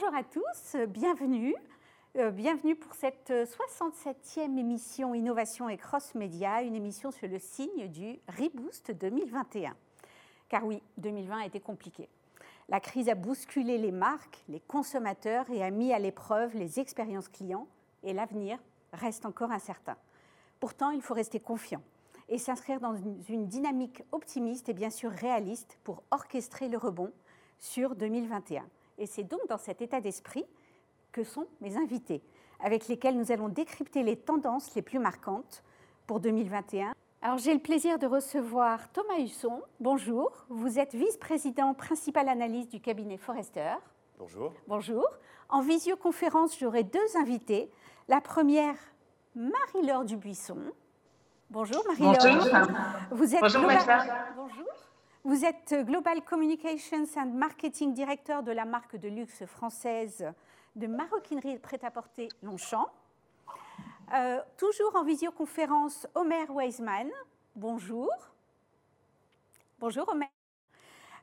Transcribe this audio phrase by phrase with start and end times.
[0.00, 1.56] bonjour à tous, bienvenue.
[2.16, 7.88] Euh, bienvenue pour cette 67e émission Innovation et Cross Média, une émission sur le signe
[7.88, 9.74] du Reboost 2021.
[10.48, 12.08] Car oui, 2020 a été compliqué.
[12.68, 17.28] La crise a bousculé les marques, les consommateurs et a mis à l'épreuve les expériences
[17.28, 17.66] clients
[18.04, 18.60] et l'avenir
[18.92, 19.96] reste encore incertain.
[20.60, 21.82] Pourtant, il faut rester confiant
[22.28, 27.10] et s'inscrire dans une dynamique optimiste et bien sûr réaliste pour orchestrer le rebond
[27.58, 28.64] sur 2021.
[28.98, 30.44] Et c'est donc dans cet état d'esprit
[31.12, 32.22] que sont mes invités,
[32.60, 35.62] avec lesquels nous allons décrypter les tendances les plus marquantes
[36.06, 36.92] pour 2021.
[37.22, 39.62] Alors j'ai le plaisir de recevoir Thomas Husson.
[39.80, 43.74] Bonjour, vous êtes vice-président principal analyste du cabinet Forrester.
[44.18, 44.52] Bonjour.
[44.66, 45.06] Bonjour.
[45.48, 47.70] En visioconférence, j'aurai deux invités.
[48.08, 48.76] La première,
[49.34, 50.58] Marie-Laure Dubuisson.
[51.50, 52.16] Bonjour Marie-Laure.
[52.20, 52.76] Bonjour.
[53.10, 53.62] Vous êtes Bonjour
[54.36, 54.66] Bonjour.
[55.28, 60.24] Vous êtes Global Communications and Marketing Director de la marque de luxe française
[60.74, 62.86] de maroquinerie prêt-à-porter Longchamp.
[64.14, 67.10] Euh, toujours en visioconférence, Omer Weisman.
[67.54, 68.08] Bonjour.
[69.78, 70.30] Bonjour Omer.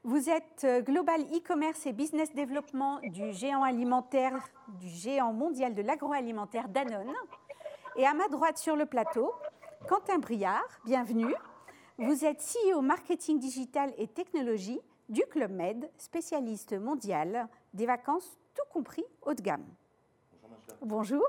[0.03, 5.81] Vous êtes euh, Global e-commerce et business development du géant alimentaire, du géant mondial de
[5.81, 7.11] l'agroalimentaire Danone.
[7.95, 9.33] Et à ma droite sur le plateau,
[9.87, 11.33] Quentin Briard, bienvenue.
[11.97, 18.65] Vous êtes CEO marketing digital et technologie du Club Med, spécialiste mondial des vacances, tout
[18.69, 19.65] compris haut de gamme.
[20.81, 21.25] Bonjour.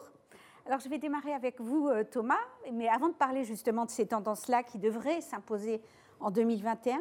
[0.66, 2.34] Alors je vais démarrer avec vous, euh, Thomas,
[2.72, 5.80] mais avant de parler justement de ces tendances-là qui devraient s'imposer
[6.18, 7.00] en 2021,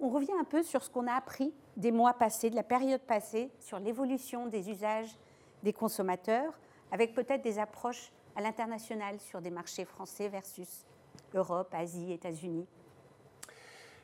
[0.00, 3.02] on revient un peu sur ce qu'on a appris des mois passés, de la période
[3.02, 5.14] passée, sur l'évolution des usages
[5.62, 6.58] des consommateurs,
[6.90, 10.86] avec peut-être des approches à l'international sur des marchés français versus
[11.34, 12.66] Europe, Asie, États-Unis.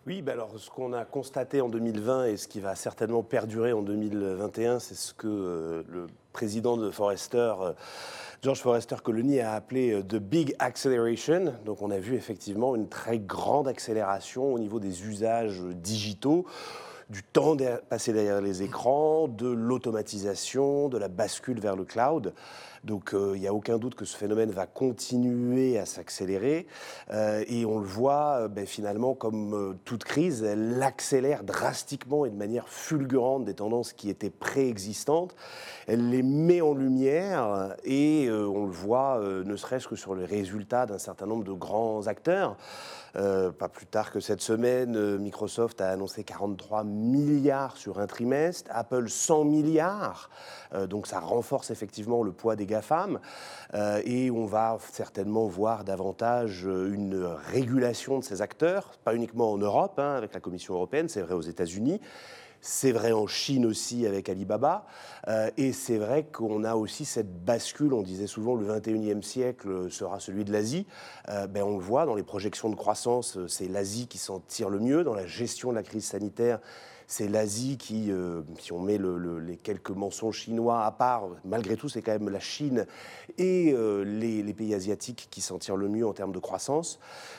[0.05, 3.73] Oui, bah alors ce qu'on a constaté en 2020 et ce qui va certainement perdurer
[3.73, 7.73] en 2021, c'est ce que euh, le président de Forrester, euh,
[8.43, 11.55] George Forrester Colony, a appelé euh, The Big Acceleration.
[11.65, 16.47] Donc on a vu effectivement une très grande accélération au niveau des usages digitaux
[17.13, 17.57] du temps
[17.91, 22.33] passé derrière les écrans, de l'automatisation, de la bascule vers le cloud.
[22.85, 26.67] Donc euh, il n'y a aucun doute que ce phénomène va continuer à s'accélérer.
[27.13, 32.31] Euh, et on le voit euh, ben, finalement comme toute crise, elle accélère drastiquement et
[32.31, 35.37] de manière fulgurante des tendances qui étaient préexistantes.
[35.87, 40.87] Elle les met en lumière et on le voit ne serait-ce que sur les résultats
[40.87, 42.57] d'un certain nombre de grands acteurs.
[43.13, 49.09] Pas plus tard que cette semaine, Microsoft a annoncé 43 milliards sur un trimestre, Apple
[49.09, 50.31] 100 milliards.
[50.89, 53.21] donc ça renforce effectivement le poids des GAFAM.
[53.75, 59.53] Euh, et on va certainement voir davantage euh, une régulation de ces acteurs, pas uniquement
[59.53, 62.01] en Europe, hein, avec la Commission européenne, c'est vrai aux États-Unis.
[62.63, 64.87] C'est vrai en Chine aussi avec Alibaba.
[65.29, 67.93] Euh, et c'est vrai qu'on a aussi cette bascule.
[67.93, 70.87] On disait souvent le 21e siècle sera celui de l'Asie.
[71.27, 74.79] ben, on le voit dans les projections de croissance, c'est l'Asie qui s'en tire le
[74.79, 75.05] mieux.
[75.05, 76.61] Dans la gestion de la crise sanitaire,
[77.13, 81.91] c'est l'Asie qui, euh, si on met les quelques mensonges chinois à part, malgré tout,
[81.91, 82.87] c'est quand même la Chine
[83.37, 86.99] et euh, les, pays asiatiques qui s'en tirent le mieux en termes de croissance.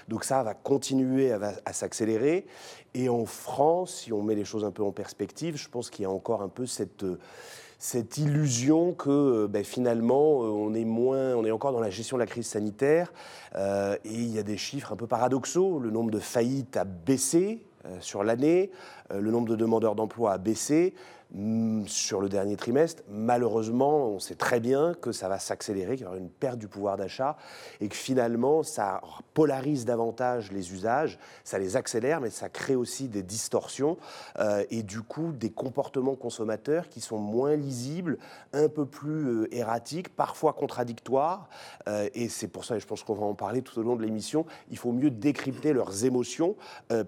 [0.09, 2.45] Donc ça va continuer à, s'accélérer.
[2.93, 6.03] Et en France, si on met les choses un peu en perspective, je pense qu'il
[6.03, 11.51] y a encore un peu cette illusion que ben, finalement on est moins, on est
[11.51, 13.11] encore dans la gestion de la crise sanitaire
[13.55, 15.79] euh, et il y a des chiffres un peu paradoxaux.
[15.79, 17.63] Le nombre de faillites a baissé
[17.99, 18.71] sur l'année,
[19.11, 20.93] euh, le nombre de demandeurs d'emploi a baissé
[21.87, 23.03] sur le dernier trimestre.
[23.09, 26.67] Malheureusement, on sait très bien que ça va s'accélérer, qu'il y aura une perte du
[26.67, 27.37] pouvoir d'achat
[27.81, 29.01] et que finalement, ça
[29.33, 33.97] polarise davantage les usages, ça les accélère, mais ça crée aussi des distorsions
[34.39, 38.19] euh, et du coup des comportements consommateurs qui sont moins lisibles,
[38.53, 41.49] un peu plus euh, erratiques, parfois contradictoires.
[42.13, 44.03] et c'est pour ça, et je pense qu'on va en parler tout au long de
[44.03, 46.55] l'émission, il faut mieux décrypter leurs émotions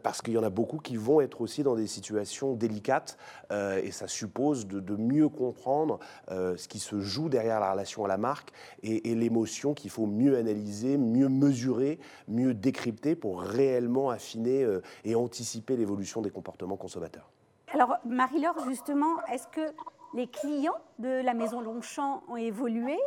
[0.04, 3.18] parce qu'il y en a beaucoup qui vont être aussi dans des situations délicates
[3.52, 6.00] euh, et ça suppose de, mieux comprendre
[6.32, 8.52] euh, ce qui se joue derrière la relation à la marque
[8.84, 15.16] et, l'émotion qu'il faut mieux analyser, mieux mesurer, mieux décrypter pour réellement affiner euh, et
[15.16, 17.30] anticiper l'évolution des comportements consommateurs.
[17.74, 19.74] Alors Marie-Laure, justement, est-ce que
[20.14, 22.98] les clients de la maison Longchamp ont évolué?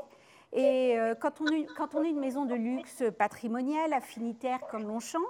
[0.53, 5.25] Et quand, on est, quand on est une maison de luxe patrimoniale, affinitaire comme Longchamp,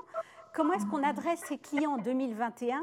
[0.55, 2.83] comment est-ce qu'on adresse ces clients en 2021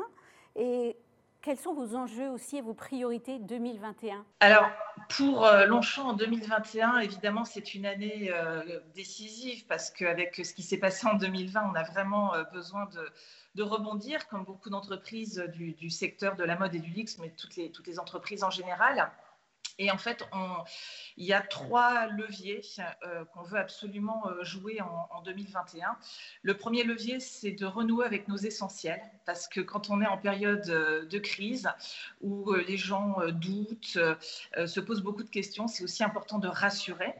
[0.55, 0.97] et
[1.45, 4.67] quels sont vos enjeux aussi et vos priorités 2021 Alors,
[5.09, 10.63] pour euh, Longchamp en 2021, évidemment, c'est une année euh, décisive parce qu'avec ce qui
[10.63, 12.89] s'est passé en 2020, on a vraiment euh, besoin
[13.55, 17.55] de, rebondir, comme beaucoup d'entreprises du, secteur de la mode et du luxe, mais toutes
[17.55, 19.11] les, toutes les entreprises en général.
[19.77, 20.23] Et en fait,
[21.17, 22.61] il y a trois leviers
[23.03, 25.97] euh, qu'on veut absolument euh, jouer en, 2021.
[26.43, 30.17] Le premier levier, c'est de renouer avec nos essentiels, parce que quand on est en
[30.17, 31.69] période euh, de crise,
[32.21, 33.97] où les gens doutent,
[34.65, 37.13] se posent beaucoup de questions, c'est aussi important de rassurer.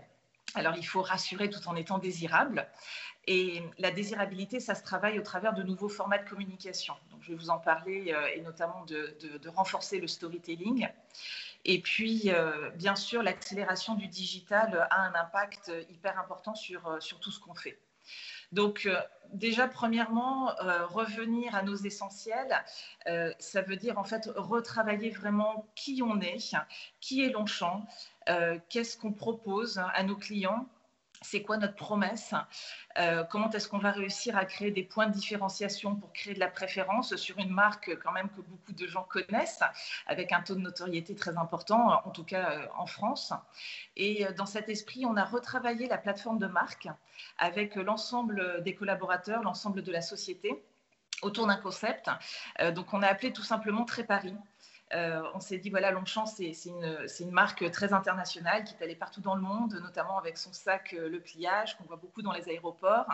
[0.54, 2.68] Alors, il faut rassurer tout en étant désirable.
[3.28, 6.94] Et la désirabilité, ça se travaille au travers de nouveaux formats de communication.
[7.12, 10.88] Donc, je vais vous en parler, et notamment de, de renforcer le storytelling.
[11.66, 17.00] Et puis, euh, bien sûr, l'accélération du digital a un impact hyper important sur, euh,
[17.00, 17.80] sur tout ce qu'on fait.
[18.52, 19.02] Donc, euh,
[19.34, 22.64] déjà, premièrement, revenir à nos essentiels,
[23.40, 26.56] ça veut dire en fait retravailler vraiment qui on est,
[27.02, 27.88] qui est Longchamp,
[28.70, 30.70] qu'est-ce qu'on propose à nos clients
[31.25, 32.33] c'est quoi notre promesse?
[32.98, 36.39] Euh, Comment est-ce qu'on va réussir à créer des points de différenciation pour créer de
[36.39, 39.63] la préférence sur une marque quand même que beaucoup de gens connaissent,
[40.07, 43.33] avec un taux de notoriété très important, en tout cas euh, en France?
[43.98, 46.88] Et euh, dans cet esprit, on a retravaillé la plateforme de marque
[47.38, 50.63] avec l'ensemble des collaborateurs, l'ensemble de la société
[51.22, 52.10] autour d'un concept.
[52.74, 54.36] donc on a appelé tout simplement Très Paris.
[54.94, 59.20] Euh, on s'est dit, voilà, Longchamp, c'est une, marque très internationale qui est allée partout
[59.20, 62.48] dans le monde, notamment avec son sac euh, Le Pliage, qu'on voit beaucoup dans les
[62.50, 63.08] aéroports.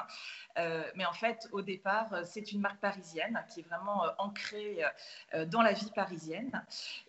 [0.57, 4.83] Euh, mais en fait, au départ, c'est une marque parisienne qui est vraiment ancrée
[5.47, 6.63] dans la vie parisienne.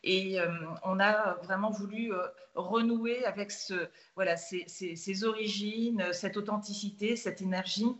[0.04, 0.38] Et
[0.84, 2.12] on a vraiment voulu
[2.54, 7.96] renouer avec ce, voilà, ces origines, cette authenticité, cette énergie.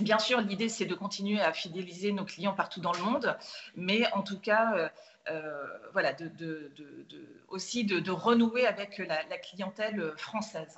[0.00, 3.36] Bien sûr, l'idée, c'est de continuer à fidéliser nos clients partout dans le monde,
[3.76, 4.90] mais en tout cas,
[5.92, 6.70] voilà, de,
[7.48, 10.76] aussi de, renouer avec la, clientèle française.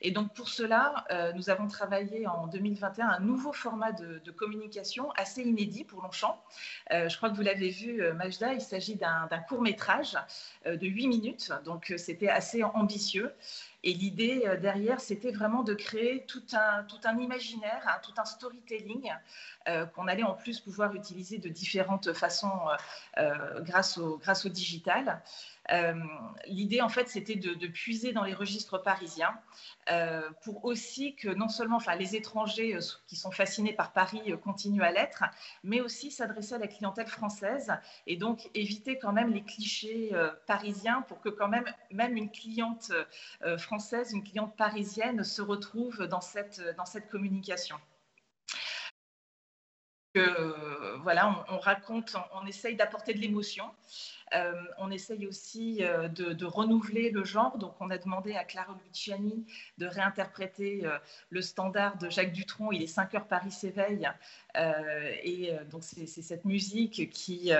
[0.00, 5.10] Et donc pour cela, euh, nous avons travaillé en 2021 un nouveau format de, communication
[5.12, 6.42] assez inédit pour Longchamp.
[6.90, 10.16] Euh, je crois que vous l'avez vu, Majda, il s'agit d'un court métrage
[10.66, 13.32] de 8 minutes, donc c'était assez ambitieux.
[13.84, 18.12] Et l'idée euh, derrière, c'était vraiment de créer tout un, tout un imaginaire, hein, tout
[18.16, 19.12] un storytelling
[19.68, 22.52] euh, qu'on allait en plus pouvoir utiliser de différentes façons
[23.18, 25.22] euh, grâce, au, grâce au digital.
[25.70, 25.94] Euh,
[26.46, 29.34] l'idée, en fait, c'était de, puiser dans les registres parisiens
[29.90, 34.32] euh, pour aussi que non seulement enfin, les étrangers euh, qui sont fascinés par Paris
[34.42, 35.24] continuent à l'être,
[35.62, 37.72] mais aussi s'adresser à la clientèle française
[38.06, 40.12] et donc éviter quand même les clichés
[40.46, 42.92] parisiens pour que quand même, même une cliente
[43.58, 47.76] française, une cliente parisienne se retrouve dans cette, dans cette communication.
[51.02, 53.64] Voilà, on, raconte, on essaye d'apporter de l'émotion.
[54.34, 57.58] Euh, on essaye aussi euh, de, renouveler le genre.
[57.58, 59.46] Donc, on a demandé à Clara Luciani
[59.78, 60.98] de réinterpréter euh,
[61.30, 64.08] le standard de Jacques Dutronc, Il est 5 heures, Paris s'éveille.
[65.22, 67.52] et donc, c'est cette musique qui,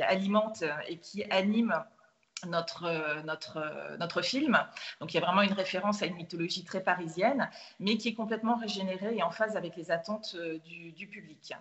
[0.00, 1.74] alimente et qui anime
[2.46, 4.58] notre, notre, notre film.
[5.00, 8.14] Donc il y a vraiment une référence à une mythologie très parisienne, mais qui est
[8.14, 11.54] complètement régénérée et en phase avec les attentes du public.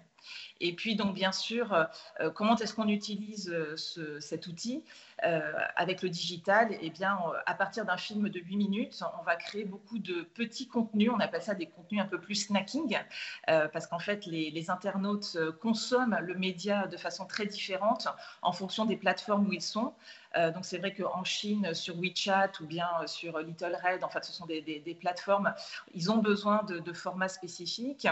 [0.61, 1.73] Et puis, donc, bien sûr,
[2.19, 4.83] euh, comment est-ce qu'on utilise euh, cet outil
[5.23, 6.75] euh, avec le digital?
[6.81, 10.67] Eh bien, à partir d'un film de 8 minutes, on va créer beaucoup de petits
[10.67, 11.11] contenus.
[11.13, 12.97] On appelle ça des contenus un peu plus snacking,
[13.45, 18.07] parce qu'en fait, les, internautes consomment le média de façon très différente
[18.41, 19.93] en fonction des plateformes où ils sont.
[20.36, 24.31] Donc, c'est vrai qu'en Chine, sur WeChat ou bien sur Little Red, en fait, ce
[24.31, 25.53] sont des, plateformes,
[25.93, 28.07] ils ont besoin de formats spécifiques.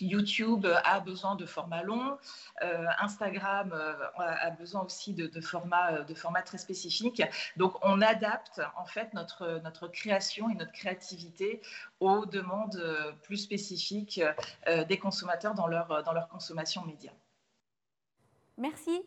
[0.00, 2.18] YouTube a besoin de formats longs,
[2.62, 7.22] euh, Instagram euh, a besoin aussi de, formats, euh, de formats très spécifiques.
[7.56, 11.62] Donc on adapte en fait notre, notre création et notre créativité
[12.00, 12.82] aux demandes
[13.22, 14.20] plus spécifiques
[14.88, 17.12] des consommateurs dans leur, dans leur consommation média.
[18.56, 19.02] Merci.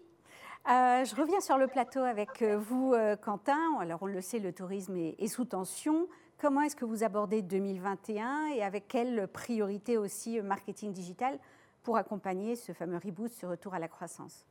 [0.66, 3.78] Je reviens sur le plateau avec vous, Quentin.
[3.80, 6.08] Alors on le sait, le tourisme est sous tension.
[6.40, 11.40] Comment est-ce que vous abordez 2021 et avec quelle priorité aussi euh, marketing digital
[11.82, 14.46] pour accompagner ce fameux reboot, ce retour à la croissance?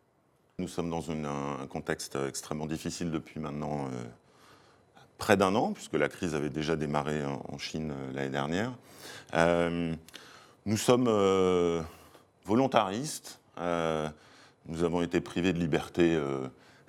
[0.59, 4.05] Nous sommes dans un contexte extrêmement difficile depuis maintenant euh,
[5.17, 8.73] près d'un an, puisque la crise avait déjà démarré en, Chine euh, l'année dernière.
[10.67, 11.09] nous sommes
[12.45, 13.39] volontaristes.
[14.69, 16.19] Nous avons été privés de liberté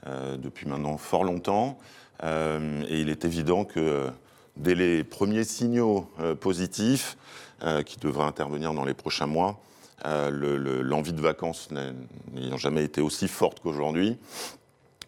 [0.05, 1.77] depuis maintenant fort longtemps.
[2.23, 4.09] et il est évident que
[4.57, 7.17] dès les premiers signaux euh, positifs,
[7.63, 9.59] euh, qui devraient intervenir dans les prochains mois,
[10.05, 14.17] euh, l'envie de vacances n'ayant jamais été aussi forte qu'aujourd'hui,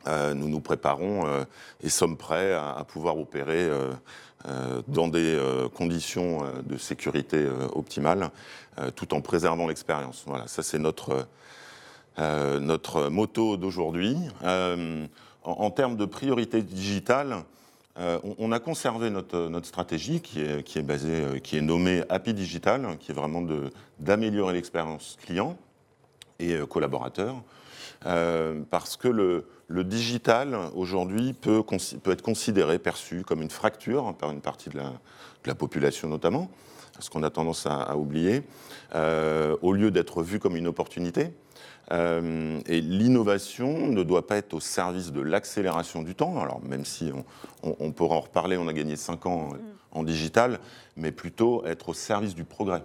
[0.08, 1.46] nous nous préparons
[1.84, 3.70] et sommes prêts à, pouvoir opérer
[4.88, 5.40] dans des
[5.76, 8.32] conditions de sécurité optimales,
[8.96, 10.24] tout en préservant l'expérience.
[10.26, 11.28] Voilà, ça c'est notre,
[12.20, 14.16] notre moto d'aujourd'hui.
[14.44, 14.98] En,
[15.44, 17.44] en, termes de priorité digitale,
[17.98, 20.78] on, a conservé notre, notre stratégie qui est, qui
[21.58, 23.44] est, nommée Happy Digital, qui est vraiment
[24.00, 25.58] d'améliorer l'expérience client
[26.40, 27.36] et collaborateur,
[28.70, 31.64] parce que le, le digital, aujourd'hui, peut,
[32.04, 34.90] peut, être considéré, perçu comme une fracture par une partie de la,
[35.44, 36.50] de la population notamment,
[37.00, 38.42] ce qu'on a tendance à, oublier,
[38.96, 41.32] euh, au lieu d'être vu comme une opportunité.
[41.91, 46.39] Euh, et l'innovation ne doit pas être au service de l'accélération du temps.
[46.41, 47.12] Alors même si
[47.63, 49.50] on, pourra en reparler, on a gagné 5 ans
[49.91, 50.60] en digital,
[50.98, 52.84] mais plutôt être au service du progrès.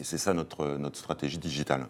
[0.00, 1.86] Et c'est ça notre, notre stratégie digitale.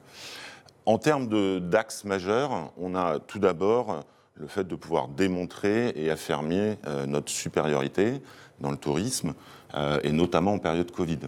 [0.84, 1.28] En termes
[1.68, 7.30] d'axes majeurs, on a tout d'abord le fait de pouvoir démontrer et affirmer euh, notre
[7.30, 8.22] supériorité
[8.60, 9.34] dans le tourisme,
[9.74, 11.18] euh, et notamment en période Covid.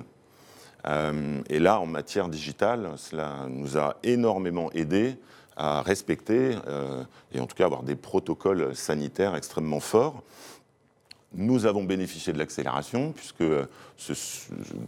[0.88, 5.16] Euh, et là, en matière digitale, cela nous a énormément aidé
[5.56, 6.56] à respecter
[7.32, 10.22] et en tout cas avoir des protocoles sanitaires extrêmement forts.
[11.34, 13.42] Nous avons bénéficié de l'accélération puisque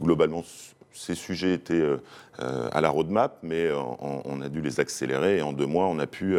[0.01, 0.45] globalement
[0.93, 1.85] ces sujets étaient
[2.39, 6.07] à la roadmap, mais on, a dû les accélérer et en deux mois, on a
[6.07, 6.37] pu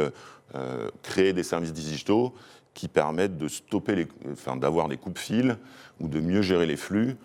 [1.04, 2.34] créer des services digitaux
[2.74, 3.50] qui permettent de
[4.60, 5.56] d'avoir des coupes-fils
[6.00, 7.16] ou de mieux gérer les flux, euh,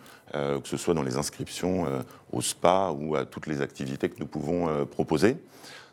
[0.61, 2.03] que ce soit dans les inscriptions euh,
[2.33, 5.37] au spa ou à toutes les activités que nous pouvons euh, proposer.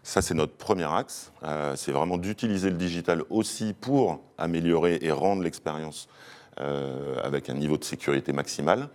[0.04, 1.32] Ça, c'est notre premier axe.
[1.76, 6.10] c'est vraiment d'utiliser le digital aussi pour améliorer et rendre l'expérience
[7.24, 8.90] avec un niveau de sécurité maximal.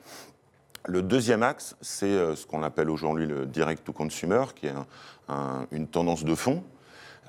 [0.85, 4.75] Le deuxième axe, c'est ce qu'on appelle aujourd'hui le direct to consumer, qui est
[5.73, 6.63] une tendance de fond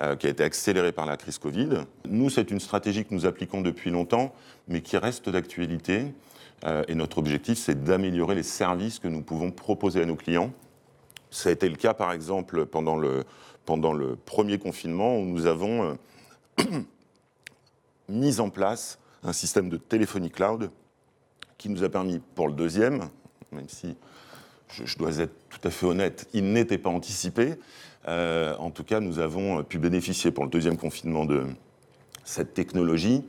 [0.02, 1.84] euh, qui a été accélérée par la crise Covid.
[2.08, 4.34] Nous, c'est une stratégie que nous appliquons depuis longtemps,
[4.66, 6.14] mais qui reste d'actualité.
[6.64, 10.52] Euh, et notre objectif, c'est d'améliorer les services que nous pouvons proposer à nos clients.
[11.30, 13.24] Ça a été le cas, par exemple, pendant le,
[14.26, 15.96] premier confinement, où nous avons
[16.60, 16.64] euh,
[18.08, 20.70] mis en place un système de téléphonie cloud
[21.56, 23.08] qui nous a permis, pour le deuxième,
[23.52, 23.96] même si
[24.72, 27.54] je, dois être tout à fait honnête, il n'était pas anticipé,
[28.08, 31.44] euh, en tout cas, nous avons pu bénéficier pour le deuxième confinement de
[32.24, 33.24] cette technologie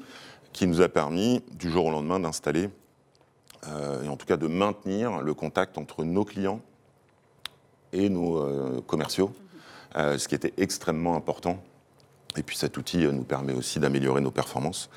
[0.53, 2.69] qui nous a permis, du jour au lendemain, d'installer
[3.65, 6.61] et en tout cas de maintenir le contact entre nos clients
[7.93, 9.33] et nos euh, commerciaux,
[9.95, 11.61] ce qui était extrêmement important.
[12.37, 14.89] Et puis cet outil nous permet aussi d'améliorer nos performances.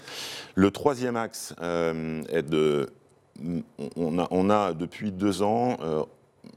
[0.54, 2.92] Le troisième axe est de...
[3.96, 5.76] On a, depuis deux ans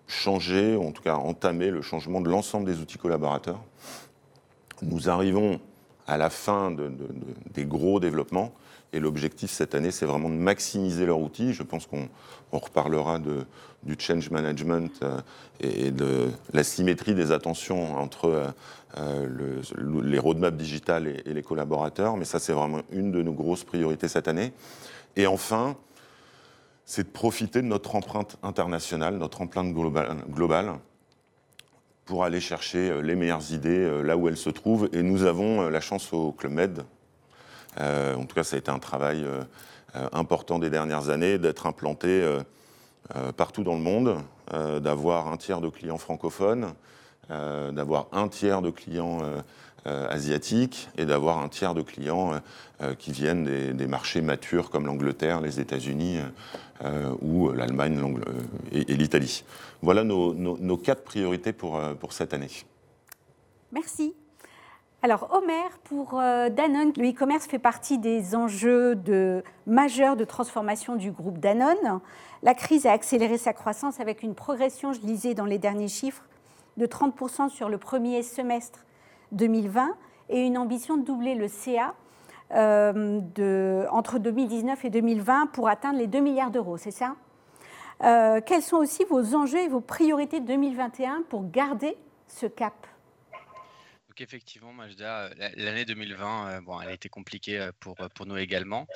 [0.08, 3.60] changer, ou en tout cas entamer le changement de l'ensemble des outils collaborateurs.
[4.82, 5.60] Nous arrivons
[6.06, 6.76] à la fin
[7.54, 8.54] des gros développements
[8.94, 11.54] et l'objectif cette année, c'est vraiment de maximiser leur outil.
[11.54, 12.08] Je pense qu'on
[12.52, 15.20] reparlera du change management euh,
[15.60, 18.48] et de la symétrie des attentions entre euh,
[18.98, 19.62] euh,
[20.04, 22.16] les roadmaps digitales et, les collaborateurs.
[22.16, 24.54] Mais ça, c'est vraiment une de nos grosses priorités cette année.
[25.18, 25.76] Et enfin,
[26.86, 30.74] c'est de profiter de notre empreinte internationale, notre empreinte globale,
[32.06, 34.88] pour aller chercher les meilleures idées là où elles se trouvent.
[34.94, 36.86] Et nous avons la chance au Club Med,
[37.80, 39.26] en tout cas ça a été un travail
[40.12, 42.26] important des dernières années, d'être implanté
[43.36, 44.18] partout dans le monde,
[44.52, 46.74] d'avoir un tiers de clients francophones,
[47.30, 49.20] d'avoir un tiers de clients
[49.86, 52.42] asiatiques et d'avoir un tiers de clients
[52.98, 56.20] qui viennent des, marchés matures comme l'Angleterre, les États-Unis
[56.84, 58.42] euh, ou l'Allemagne euh,
[58.72, 59.44] et, l'Italie.
[59.82, 62.52] Voilà nos, quatre priorités euh, pour cette année.
[63.72, 64.14] Merci.
[65.04, 69.00] Alors, Omer, pour Danone, le e-commerce fait partie des enjeux
[69.68, 72.02] majeurs de transformation du groupe Danone.
[72.42, 76.24] La crise a accéléré sa croissance avec une progression, je lisais dans les derniers chiffres,
[76.78, 78.86] de 30% sur le premier semestre
[79.34, 79.96] 2020
[80.30, 81.94] et une ambition de doubler le CA
[82.54, 87.16] euh, entre 2019 et 2020 pour atteindre les 2 milliards d'euros, c'est ça?
[88.04, 92.74] Euh, Quels sont aussi vos enjeux et vos priorités 2021 pour garder ce cap?
[94.18, 98.88] Donc effectivement, Majda, l'année 2020, euh, bon, elle a été compliquée pour, pour nous également.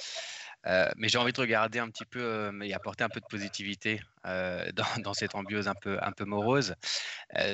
[0.66, 5.14] mais j'ai envie de regarder un petit peu et apporter un peu de positivité dans,
[5.14, 6.76] cette ambiance un peu, un peu morose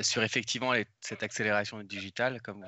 [0.02, 2.64] sur effectivement cette accélération du digital, comme,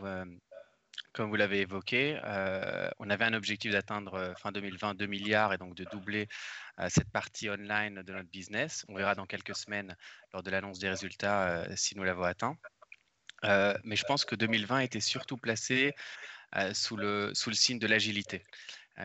[1.13, 5.53] comme vous l'avez évoqué, euh, on avait un objectif d'atteindre euh, fin 2020 2 milliards
[5.53, 6.29] et donc de doubler
[6.79, 8.85] euh, cette partie online de notre business.
[8.89, 9.97] On verra dans quelques semaines
[10.33, 12.57] lors de l'annonce des résultats si nous l'avons atteint.
[13.43, 15.95] Mais je pense que 2020 était surtout placé
[16.73, 18.45] sous, le, sous le signe de l'agilité,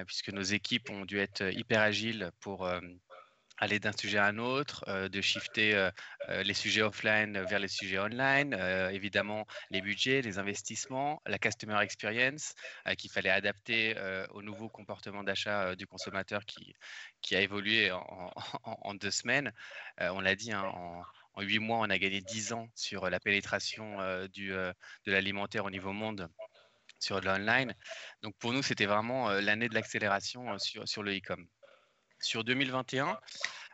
[0.06, 2.68] puisque nos équipes ont dû être hyper agiles pour
[3.58, 5.90] aller d'un sujet à un autre, euh, de shifter euh,
[6.30, 8.54] euh, les sujets offline vers les sujets online,
[8.92, 12.54] évidemment les budgets, les investissements, la customer experience
[12.98, 13.96] qu'il fallait adapter
[14.32, 16.74] au nouveau comportement d'achat du consommateur qui,
[17.22, 19.52] qui a évolué en, deux semaines.
[20.00, 21.04] on l'a dit, hein, en,
[21.42, 25.92] huit mois, on a gagné dix ans sur la pénétration du, de l'alimentaire au niveau
[25.92, 26.30] monde
[27.00, 27.74] sur l'online.
[28.22, 31.46] Donc pour nous, c'était vraiment l'année de l'accélération sur, sur le e-com.
[32.22, 33.20] Sur 2021,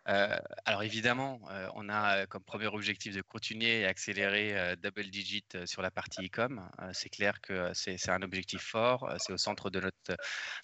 [0.08, 5.46] euh, alors évidemment, euh, on a comme premier objectif de continuer à accélérer double digit
[5.66, 6.70] sur la partie e-com.
[6.94, 10.18] c'est clair que c'est un objectif fort, c'est au centre de, notre,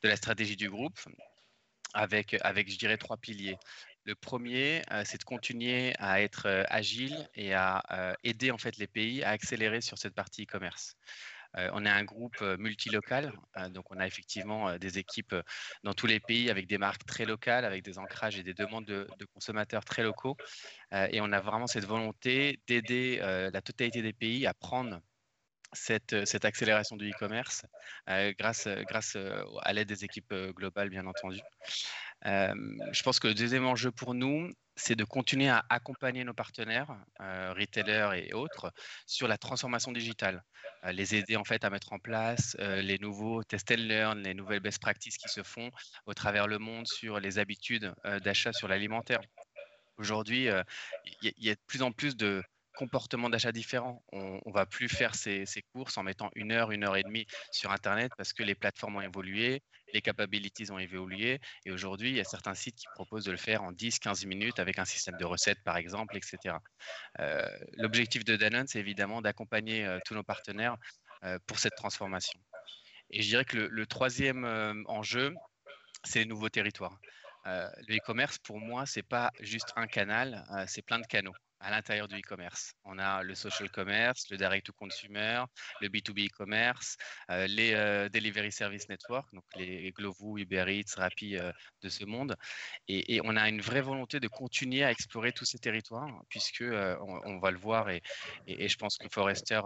[0.03, 0.99] de la stratégie du groupe,
[1.93, 3.57] avec, avec je dirais, trois piliers.
[4.07, 9.21] Le premier, c'est de continuer à être agile et à aider en fait les pays
[9.23, 10.95] à accélérer sur cette partie e-commerce.
[11.55, 15.35] Euh, on est un groupe euh, multilocal, euh, donc on a effectivement des équipes
[15.83, 18.85] dans tous les pays avec des marques très locales, avec des ancrages et des demandes
[18.85, 20.37] de, consommateurs très locaux.
[20.91, 24.99] et on a vraiment cette volonté d'aider la totalité des pays à prendre
[25.73, 26.13] cette,
[26.45, 27.63] accélération du e-commerce
[28.39, 29.17] grâce, grâce
[29.61, 31.39] à l'aide des équipes globales, bien entendu.
[32.23, 36.95] je pense que le deuxième enjeu pour nous, c'est de continuer à accompagner nos partenaires,
[37.19, 38.71] euh, retailers et autres,
[39.05, 40.43] sur la transformation digitale,
[40.85, 44.21] euh, les aider en fait à mettre en place euh, les nouveaux test and learn,
[44.21, 45.71] les nouvelles best practices qui se font
[46.05, 47.91] au travers le monde sur les habitudes
[48.23, 49.19] d'achat sur l'alimentaire.
[49.97, 50.47] Aujourd'hui,
[51.23, 52.43] il y, a de plus en plus de,
[52.77, 54.03] comportement d'achat différent.
[54.11, 57.25] On ne va plus faire ses, courses en mettant une heure, une heure et demie
[57.51, 61.39] sur Internet parce que les plateformes ont évolué, les capabilities ont évolué.
[61.65, 64.59] Et aujourd'hui, il y a certains sites qui proposent de le faire en 10-15 minutes
[64.59, 66.55] avec un système de recettes, par exemple, etc.
[67.19, 70.77] Euh, l'objectif de Danone, c'est évidemment d'accompagner euh, tous nos partenaires
[71.23, 72.39] euh, pour cette transformation.
[73.09, 74.43] Et je dirais que le, troisième
[74.87, 75.33] enjeu,
[76.03, 76.99] c'est les nouveaux territoires.
[77.45, 82.07] le e-commerce, pour moi, c'est pas juste un canal, c'est plein de canaux à l'intérieur
[82.07, 82.73] du e-commerce.
[82.85, 85.43] On a le social commerce, le direct to consumer,
[85.81, 86.97] le B2B e-commerce,
[87.31, 91.51] euh, les euh, delivery service network, donc les Glovo, Uber Eats, Rappi euh,
[91.81, 92.35] de ce monde.
[92.87, 97.39] Et, on a une vraie volonté de continuer à explorer tous ces territoires, puisque on,
[97.39, 98.01] va le voir, et,
[98.45, 99.61] et je pense que Forrester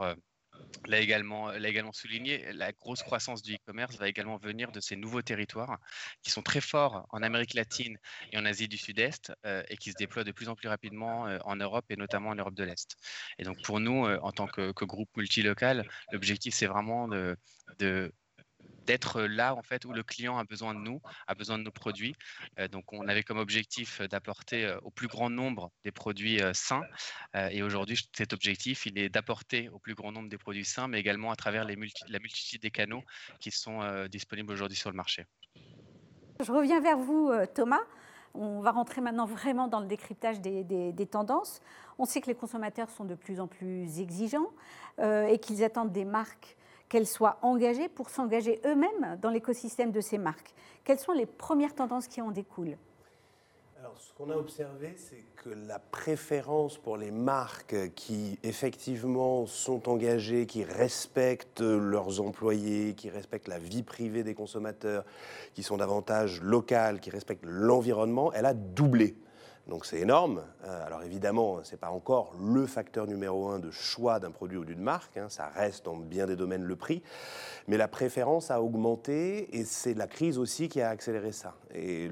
[0.85, 1.51] l'a également,
[1.93, 5.77] souligné, la grosse croissance du e-commerce va également venir de ces nouveaux territoires
[6.23, 7.97] qui sont très forts en Amérique latine
[8.31, 11.27] et en Asie du Sud-Est euh, et qui se déploient de plus en plus rapidement
[11.27, 12.97] euh, en Europe et notamment en Europe de l'Est.
[13.37, 18.11] Et donc pour nous, euh, en tant que, groupe multilocal, l'objectif c'est vraiment de
[18.85, 21.71] d'être là en fait où le client a besoin de nous, a besoin de nos
[21.71, 22.15] produits.
[22.59, 26.51] Euh, donc on avait comme objectif d'apporter euh, au plus grand nombre des produits euh,
[26.53, 26.83] sains.
[27.33, 30.99] et aujourd'hui, cet objectif, il est d'apporter au plus grand nombre des produits sains, mais
[30.99, 31.77] également à travers les
[32.09, 33.03] la multitude des canaux
[33.39, 35.25] qui sont disponibles aujourd'hui sur le marché.
[36.39, 37.81] Je reviens vers vous, Thomas.
[38.33, 41.61] On va rentrer maintenant vraiment dans le décryptage des, des tendances.
[41.97, 44.51] On sait que les consommateurs sont de plus en plus exigeants
[45.01, 46.55] et qu'ils attendent des marques
[46.91, 50.53] qu'elles soient engagées pour s'engager eux-mêmes dans l'écosystème de ces marques.
[50.83, 52.75] Quelles sont les premières tendances qui en découlent?
[53.79, 59.87] Alors, ce qu'on a observé, c'est que la préférence pour les marques qui effectivement sont
[59.87, 65.05] engagées, qui respectent leurs employés, qui respectent la vie privée des consommateurs,
[65.53, 69.15] qui sont davantage locales, qui respectent l'environnement, elle a doublé.
[69.67, 70.43] Donc c'est énorme.
[70.65, 74.57] Euh, alors évidemment, ce n'est pas encore le facteur numéro un de choix d'un produit
[74.57, 75.17] ou d'une marque.
[75.17, 75.27] Hein.
[75.29, 77.03] Ça reste dans bien des domaines le prix.
[77.67, 81.55] Mais la préférence a augmenté et c'est la crise aussi qui a accéléré ça.
[81.73, 82.09] Et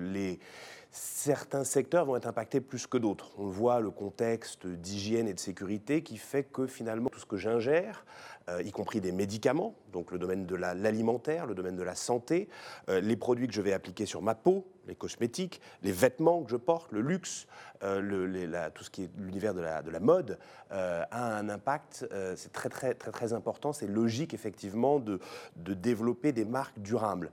[0.91, 3.31] certains secteurs vont être impactés plus que d'autres.
[3.37, 7.37] On voit, le contexte d'hygiène et de sécurité qui fait que finalement tout ce que
[7.37, 8.05] j'ingère,
[8.49, 12.49] euh, y compris des médicaments, donc le domaine de l'alimentaire, le domaine de la santé,
[12.89, 16.51] euh, les produits que je vais appliquer sur ma peau, les cosmétiques, les vêtements que
[16.51, 17.47] je porte, le luxe,
[17.83, 20.37] euh, tout ce qui est l'univers de la, de la, mode,
[20.69, 25.19] a un impact, c'est très, très très très important, c'est logique effectivement de,
[25.55, 27.31] de, développer des marques durables.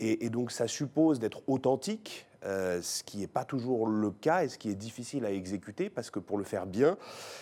[0.00, 4.48] Et donc ça suppose d'être authentique, euh, ce qui n'est pas toujours le cas et
[4.48, 6.98] ce qui est difficile à exécuter parce que pour le faire bien,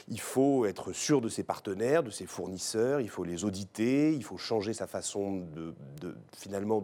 [0.08, 4.22] il faut être sûr de ses partenaires, de ses fournisseurs, il faut les auditer, il
[4.22, 5.74] faut changer sa façon de,
[6.36, 6.82] finalement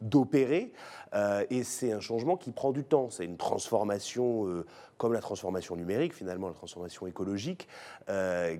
[0.00, 0.72] d'opérer
[1.14, 4.66] euh, et c'est un changement qui prend du temps, c'est une transformation euh,
[4.98, 7.68] comme la transformation numérique, finalement la transformation écologique,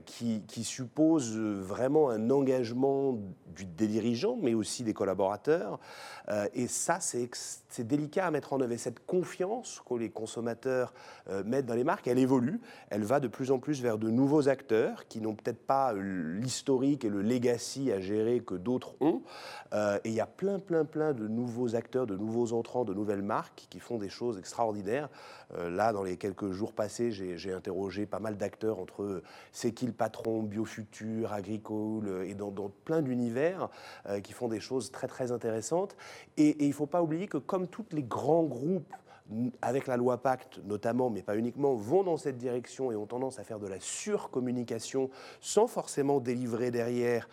[0.06, 3.18] qui, suppose vraiment un engagement
[3.76, 5.80] des dirigeants, mais aussi des collaborateurs.
[6.54, 8.77] Et ça, c'est délicat à mettre en œuvre.
[8.78, 10.94] Et cette confiance que les consommateurs
[11.28, 12.60] euh, mettent dans les marques, elle évolue.
[12.90, 17.04] Elle va de plus en plus vers de nouveaux acteurs qui n'ont peut-être pas l'historique
[17.04, 19.22] et le legacy à gérer que d'autres ont.
[19.74, 23.22] et il y a plein, plein, plein de nouveaux acteurs, de nouveaux entrants, de nouvelles
[23.22, 25.08] marques qui font des choses extraordinaires.
[25.56, 30.42] là, dans les quelques jours passés, j'ai interrogé pas mal d'acteurs entre c'est qui patron,
[30.42, 32.52] Biofutur, Agricole, et dans,
[32.84, 33.68] plein d'univers
[34.06, 35.96] euh, qui font des choses très très intéressantes.
[36.36, 38.67] Et il ne faut pas oublier que comme tous les grands groupes
[39.60, 43.38] avec la loi Pacte notamment, mais pas uniquement, vont dans cette direction et ont tendance
[43.38, 47.28] à faire de la surcommunication sans forcément délivrer derrière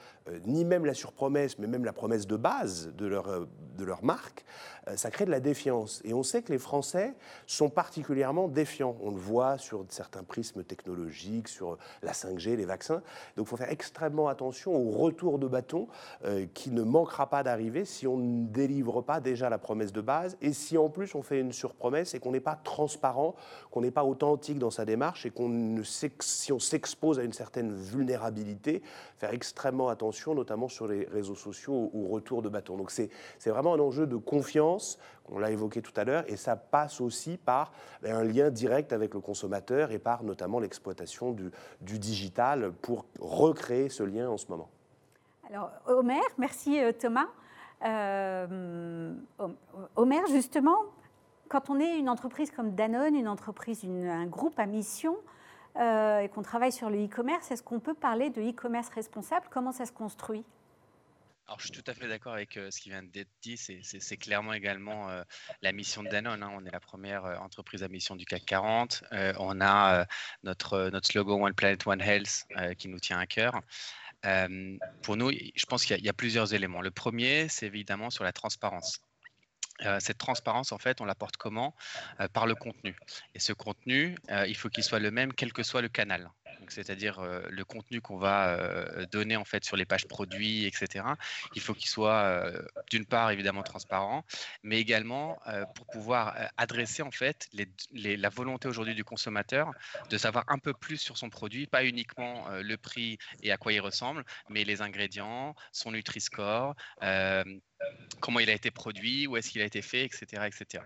[0.46, 3.46] ni même la surpromesse, mais même la promesse de base de leur, euh,
[3.78, 4.46] de leur marque,
[4.88, 6.02] euh, ça crée de la défiance.
[6.04, 7.14] Et on sait que les Français
[7.46, 8.96] sont particulièrement défiants.
[9.02, 13.02] On le voit sur certains prismes technologiques, sur la 5G, les vaccins.
[13.38, 15.88] Donc il faut faire extrêmement attention au retour de bâton
[16.54, 20.38] qui ne manquera pas d'arriver si on ne délivre pas déjà la promesse de base
[20.42, 23.36] et si en plus on fait une surpromesse et qu'on n'est pas transparent,
[23.72, 27.34] qu'on n'est pas authentique dans sa démarche et qu'on ne si on s'expose à une
[27.34, 28.82] certaine vulnérabilité,
[29.18, 32.78] faire extrêmement attention, notamment sur les réseaux sociaux, au retour de bâton.
[32.78, 33.10] Donc c'est
[33.46, 34.98] vraiment un enjeu de confiance,
[35.30, 38.94] on l'a évoqué tout à l'heure, et ça passe aussi par ben, un lien direct
[38.94, 41.52] avec le consommateur et par notamment l'exploitation du,
[41.82, 44.70] du digital pour recréer ce lien en ce moment.
[45.50, 47.28] Alors, Omer, merci euh, Thomas.
[47.86, 49.14] Euh,
[49.96, 50.78] Omer, justement,
[51.50, 55.18] quand on est une entreprise comme Danone, une entreprise, un groupe à mission,
[55.78, 59.48] euh, et qu'on travaille sur le e-commerce, est-ce qu'on peut parler de e-commerce responsable?
[59.52, 60.44] Comment ça se construit?
[61.48, 63.58] Alors, je suis tout à fait d'accord avec euh, ce qui vient d'être dit.
[63.58, 65.22] C'est clairement également euh,
[65.62, 66.42] la mission de Danone.
[66.42, 66.52] Hein.
[66.56, 69.04] On est la première entreprise à mission du CAC 40.
[69.38, 70.08] on a
[70.44, 72.46] notre, notre slogan One Planet, One Health
[72.78, 73.62] qui nous tient à cœur.
[75.04, 76.82] pour nous, je pense qu'il y, a plusieurs éléments.
[76.82, 79.05] Le premier, c'est évidemment sur la transparence.
[79.84, 81.76] Euh, cette transparence, en fait, on l'apporte comment?
[82.20, 82.96] Euh, Par le contenu.
[83.34, 86.30] Et ce contenu, euh, il faut qu'il soit le même, quel que soit le canal
[86.70, 88.58] c'est-à-dire le contenu qu'on va
[89.12, 91.06] donner en fait sur les pages produits, etc.
[91.54, 92.52] Il faut qu'il soit
[92.90, 94.26] d'une part évidemment transparent,
[94.64, 95.38] mais également
[95.76, 97.48] pour pouvoir adresser en fait
[97.94, 99.70] la volonté aujourd'hui du consommateur
[100.10, 103.72] de savoir un peu plus sur son produit, pas uniquement le prix et à quoi
[103.72, 106.74] il ressemble, mais les ingrédients, son Nutri-Score,
[108.20, 110.84] comment il a été produit, où est-ce qu'il a été fait, etc., etc.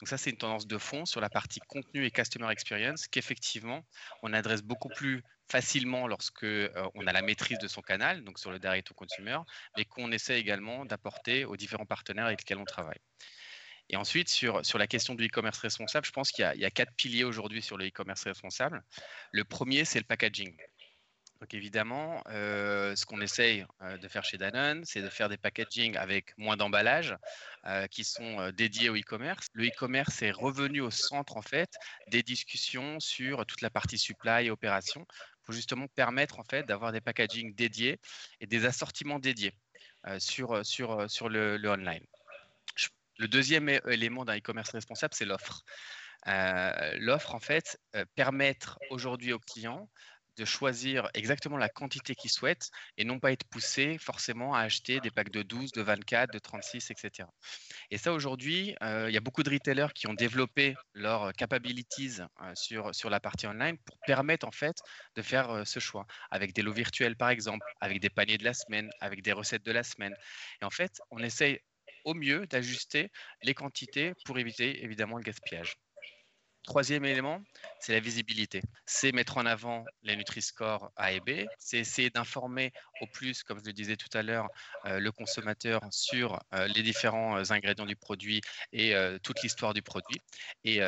[0.00, 3.86] Donc ça, c'est une tendance de fond sur la partie contenu et customer experience qu'effectivement,
[4.22, 8.38] on adresse beaucoup plus facilement lorsque euh, on a la maîtrise de son canal, donc
[8.38, 9.38] sur le direct to consumer,
[9.76, 13.00] mais qu'on essaie également d'apporter aux différents partenaires avec lesquels on travaille.
[13.88, 16.70] Et ensuite, sur, sur la question du e-commerce responsable, je pense qu'il y, y, a
[16.70, 18.84] quatre piliers aujourd'hui sur le e-commerce responsable.
[19.32, 20.56] Le premier, c'est le packaging.
[21.40, 25.38] Donc évidemment, euh, ce qu'on essaye euh, de faire chez Danone, c'est de faire des
[25.38, 27.16] packaging avec moins d'emballage
[27.64, 29.46] euh, qui sont dédiés au e-commerce.
[29.54, 31.70] Le e-commerce est revenu au centre en fait
[32.08, 35.06] des discussions sur toute la partie supply et opération
[35.42, 37.98] pour justement permettre en fait d'avoir des packaging dédiés
[38.40, 39.54] et des assortiments dédiés
[40.18, 42.04] sur, sur, sur le, le online.
[43.18, 45.62] Le deuxième élément d'un e-commerce responsable, c'est l'offre.
[46.26, 47.78] L'offre, en fait,
[48.14, 49.90] permettre aujourd'hui aux clients
[50.36, 55.00] de choisir exactement la quantité qu'ils souhaitent et non pas être poussé forcément à acheter
[55.00, 57.28] des packs de 12, de 24, de 36, etc.
[57.90, 62.18] Et ça, aujourd'hui, euh, il y a beaucoup de retailers qui ont développé leurs capabilities
[62.42, 64.76] euh, sur, sur la partie online pour permettre en fait
[65.16, 68.44] de faire euh, ce choix avec des lots virtuels par exemple, avec des paniers de
[68.44, 70.14] la semaine, avec des recettes de la semaine.
[70.60, 71.60] Et en fait, on essaye
[72.04, 73.10] au mieux d'ajuster
[73.42, 75.76] les quantités pour éviter évidemment le gaspillage.
[76.64, 77.42] Troisième élément,
[77.78, 78.60] c'est la visibilité.
[78.84, 81.46] C'est mettre en avant les Nutri-Score A et B.
[81.58, 84.46] C'est essayer d'informer au plus, comme je le disais tout à l'heure,
[84.84, 88.42] euh, le consommateur sur euh, les différents euh, ingrédients du produit
[88.72, 90.20] et toute l'histoire du produit.
[90.64, 90.80] Et,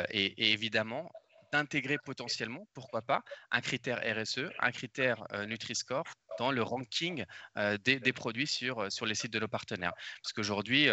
[0.51, 1.11] évidemment,
[1.51, 6.03] d'intégrer potentiellement, pourquoi pas, un critère RSE, un critère Nutri-Score
[6.39, 7.25] dans le ranking
[7.83, 9.93] des, produits sur, sur les sites de nos partenaires.
[10.21, 10.89] Parce qu'aujourd'hui,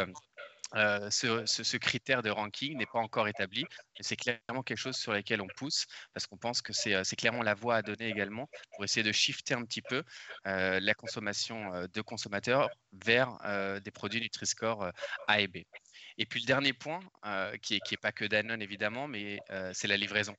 [0.75, 5.13] euh, ce, critère de ranking n'est pas encore établi, mais c'est clairement quelque chose sur
[5.13, 8.85] lequel on pousse parce qu'on pense que c'est clairement la voie à donner également pour
[8.85, 10.03] essayer de shifter un petit peu
[10.47, 13.39] euh, la consommation euh, de consommateurs vers
[13.83, 14.91] des produits Nutri-Score
[15.27, 15.59] A et B.
[16.19, 17.01] Et puis le dernier point,
[17.63, 19.39] qui n'est qui est pas que Danone évidemment, mais
[19.73, 20.35] c'est la livraison.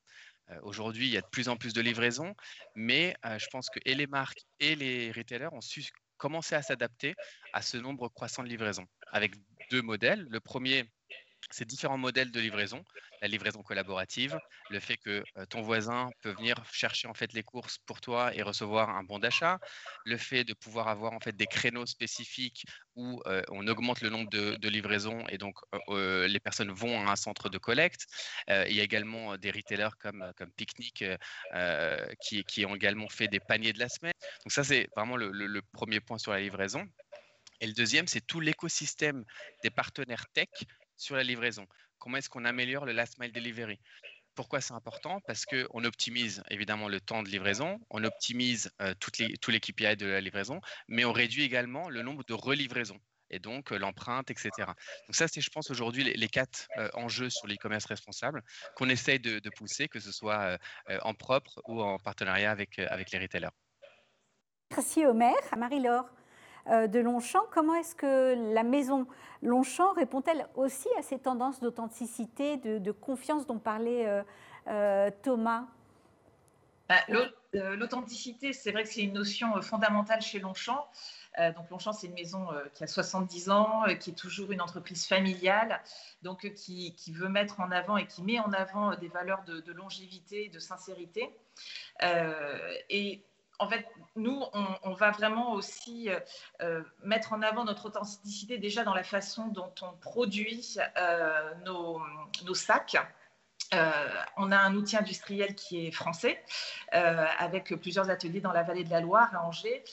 [0.63, 2.35] Aujourd'hui, il y a de plus en plus de livraisons,
[2.75, 5.81] mais je pense que et les marques et les retailers ont su
[6.21, 7.15] commencer à s'adapter
[7.51, 9.33] à ce nombre croissant de livraisons avec
[9.71, 10.27] deux modèles.
[10.29, 10.85] Le premier,
[11.49, 12.83] ces différents modèles de livraison,
[13.21, 14.37] la livraison collaborative,
[14.69, 18.41] le fait que ton voisin peut venir chercher en fait les courses pour toi et
[18.41, 19.59] recevoir un bon d'achat,
[20.05, 24.29] le fait de pouvoir avoir en fait des créneaux spécifiques où on augmente le nombre
[24.29, 25.55] de, livraisons et donc
[25.89, 28.05] les personnes vont à un centre de collecte.
[28.47, 31.03] il y a également des retailers comme, comme Picnic
[32.21, 34.13] qui, qui, ont également fait des paniers de la semaine.
[34.45, 36.87] Donc ça c'est vraiment le premier point sur la livraison.
[37.61, 39.23] Et le deuxième, c'est tout l'écosystème
[39.63, 40.49] des partenaires tech
[41.01, 41.67] sur la livraison.
[41.97, 43.79] Comment est-ce qu'on améliore le last mile delivery?
[44.35, 45.19] Pourquoi c'est important?
[45.27, 49.97] Parce qu'on optimise évidemment le temps de livraison, on optimise euh, toutes tous les KPI
[49.97, 54.31] de la livraison, mais on réduit également le nombre de relivraisons et donc euh, l'empreinte,
[54.31, 54.51] etc.
[54.57, 58.41] Donc ça, c'est, je pense, aujourd'hui les, quatre euh, enjeux sur l'e-commerce responsable
[58.75, 60.57] qu'on essaye de, pousser, que ce soit
[61.01, 63.51] en propre ou en partenariat avec, avec les retailers.
[64.71, 65.35] Merci Omer.
[65.57, 66.20] Marie-Laure, euh,
[66.67, 67.43] de Longchamp.
[67.51, 69.07] Comment est-ce que la maison
[69.41, 74.23] Longchamp répond-elle aussi à ces tendances d'authenticité, de, confiance dont parlait euh,
[74.67, 75.65] euh, Thomas?
[76.87, 76.97] Bah,
[77.53, 80.87] L'authenticité, c'est vrai que c'est une notion fondamentale chez Longchamp.
[81.37, 85.81] donc Longchamp, c'est une maison qui a 70 ans, qui est toujours une entreprise familiale,
[86.21, 89.73] donc qui, veut mettre en avant et qui met en avant des valeurs de, de
[89.73, 91.29] longévité, de sincérité.
[92.89, 93.25] et
[93.61, 94.43] en fait, nous,
[94.83, 96.19] on, va vraiment aussi euh,
[96.61, 102.01] euh, mettre en avant notre authenticité déjà dans la façon dont on produit euh, nos,
[102.55, 102.97] sacs.
[103.71, 106.43] on a un outil industriel qui est français,
[106.91, 109.83] avec plusieurs ateliers dans la vallée de la Loire, à Angers.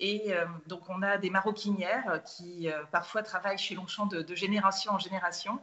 [0.00, 0.34] Et
[0.66, 5.60] donc, on a des maroquinières qui parfois travaillent chez Longchamp de génération en génération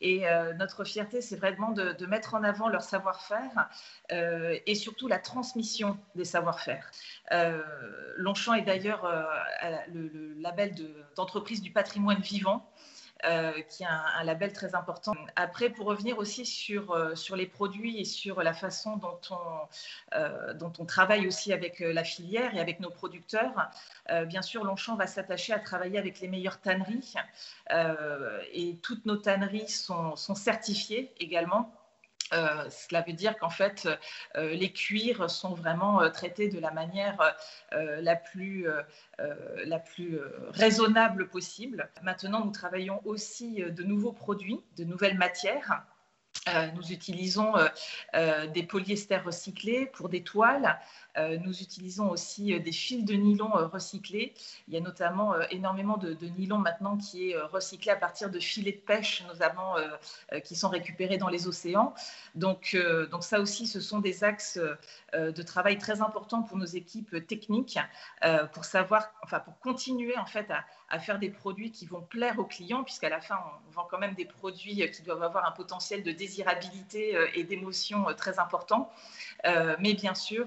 [0.00, 3.68] et euh, notre fierté, c'est vraiment de, mettre en avant leur savoir-faire
[4.12, 6.90] euh, et surtout la transmission des savoir-faire.
[7.32, 7.62] Euh,
[8.16, 9.06] Longchamp est d'ailleurs
[9.92, 10.74] le, label
[11.16, 12.70] d'entreprise du patrimoine vivant.
[13.26, 15.12] Euh, qui est un, label très important.
[15.36, 20.16] Après, pour revenir aussi sur, euh, sur les produits et sur la façon dont on,
[20.16, 23.70] euh, dont on travaille aussi avec la filière et avec nos producteurs,
[24.26, 27.14] bien sûr, Longchamp va s'attacher à travailler avec les meilleures tanneries
[28.52, 31.72] et toutes nos tanneries sont, sont certifiées également
[32.32, 33.88] euh, cela veut dire qu'en fait,
[34.36, 37.18] euh, les cuirs sont vraiment euh, traités de la manière
[37.72, 38.66] la plus,
[39.64, 40.18] la plus
[40.50, 41.88] raisonnable possible.
[42.02, 45.84] Maintenant, nous travaillons aussi de nouveaux produits, de nouvelles matières.
[46.74, 47.52] Nous utilisons
[48.14, 50.78] des polyesters recyclés pour des toiles.
[51.18, 54.32] Euh, nous utilisons aussi euh, des fils de nylon euh, recyclés.
[54.68, 58.72] Il y a notamment énormément de, nylon maintenant qui est recyclé à partir de filets
[58.72, 59.76] de pêche, notamment
[60.44, 61.94] qui sont récupérés dans les océans.
[62.34, 62.76] Donc,
[63.10, 64.58] donc ça aussi, ce sont des axes
[65.12, 67.78] de travail très importants pour nos équipes techniques
[68.52, 70.50] pour savoir, enfin pour continuer en fait
[70.88, 73.98] à, faire des produits qui vont plaire aux clients, puisqu'à la fin, on vend quand
[73.98, 78.90] même des produits qui doivent avoir un potentiel de désirabilité et d'émotion très important.
[79.80, 80.46] mais bien sûr,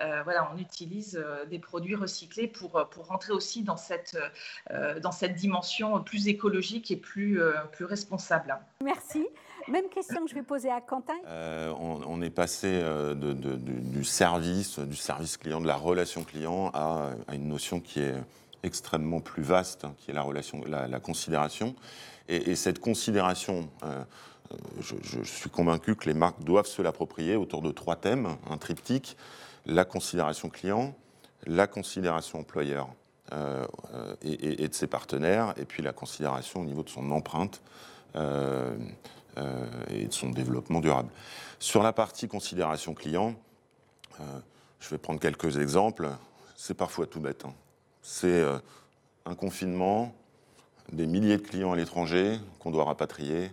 [0.00, 4.16] euh, voilà, on utilise euh, des produits recyclés pour, euh, pour rentrer aussi dans cette,
[5.02, 7.40] dans cette dimension plus écologique et plus,
[7.72, 8.58] plus responsable.
[8.82, 9.26] Merci.
[9.68, 11.16] Même question que je vais poser à Quentin.
[11.26, 17.48] on, est passé de, du service, du service client, de la relation client à, une
[17.48, 18.14] notion qui est
[18.62, 21.74] extrêmement plus vaste, hein, qui est la relation, la, considération.
[22.28, 23.68] Et, cette considération,
[24.80, 29.16] je, suis convaincu que les marques doivent se l'approprier autour de trois thèmes, un triptyque
[29.66, 30.94] la considération client,
[31.46, 32.88] la considération employeur
[33.32, 33.66] euh,
[34.22, 37.62] et, de ses partenaires, et puis la considération au niveau de son empreinte
[38.16, 38.76] euh,
[39.38, 41.10] euh, et de son développement durable.
[41.58, 43.34] Sur la partie considération client,
[44.80, 46.08] je vais prendre quelques exemples.
[46.56, 47.44] C'est parfois tout bête.
[47.46, 47.54] Hein.
[48.02, 48.44] C'est
[49.24, 50.14] un confinement,
[50.92, 53.50] des milliers de clients à l'étranger qu'on doit rapatrier,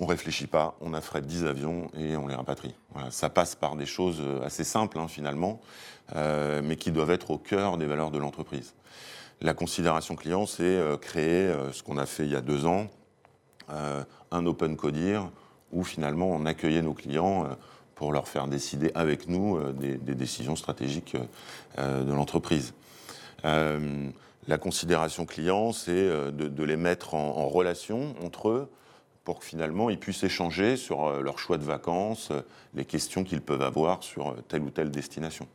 [0.00, 2.74] on réfléchit pas, on affrète 10 avions et on les rapatrie.
[3.10, 5.60] ça passe par des choses euh, assez simples hein, finalement,
[6.16, 8.74] euh, mais qui doivent être au cœur des valeurs de l'entreprise.
[9.42, 12.88] La considération client, c'est euh, créer ce qu'on a fait il y a deux ans,
[14.32, 15.30] un open codir
[15.70, 17.46] où finalement on accueillait nos clients
[17.94, 21.16] pour leur faire décider avec nous des, décisions stratégiques
[21.78, 22.74] de l'entreprise.
[23.44, 28.68] la considération client, c'est de, les mettre en relation entre eux
[29.30, 32.42] pour que finalement ils puissent échanger sur euh, leur choix de vacances, euh,
[32.74, 35.46] les questions qu'ils peuvent avoir sur euh, telle ou telle destination.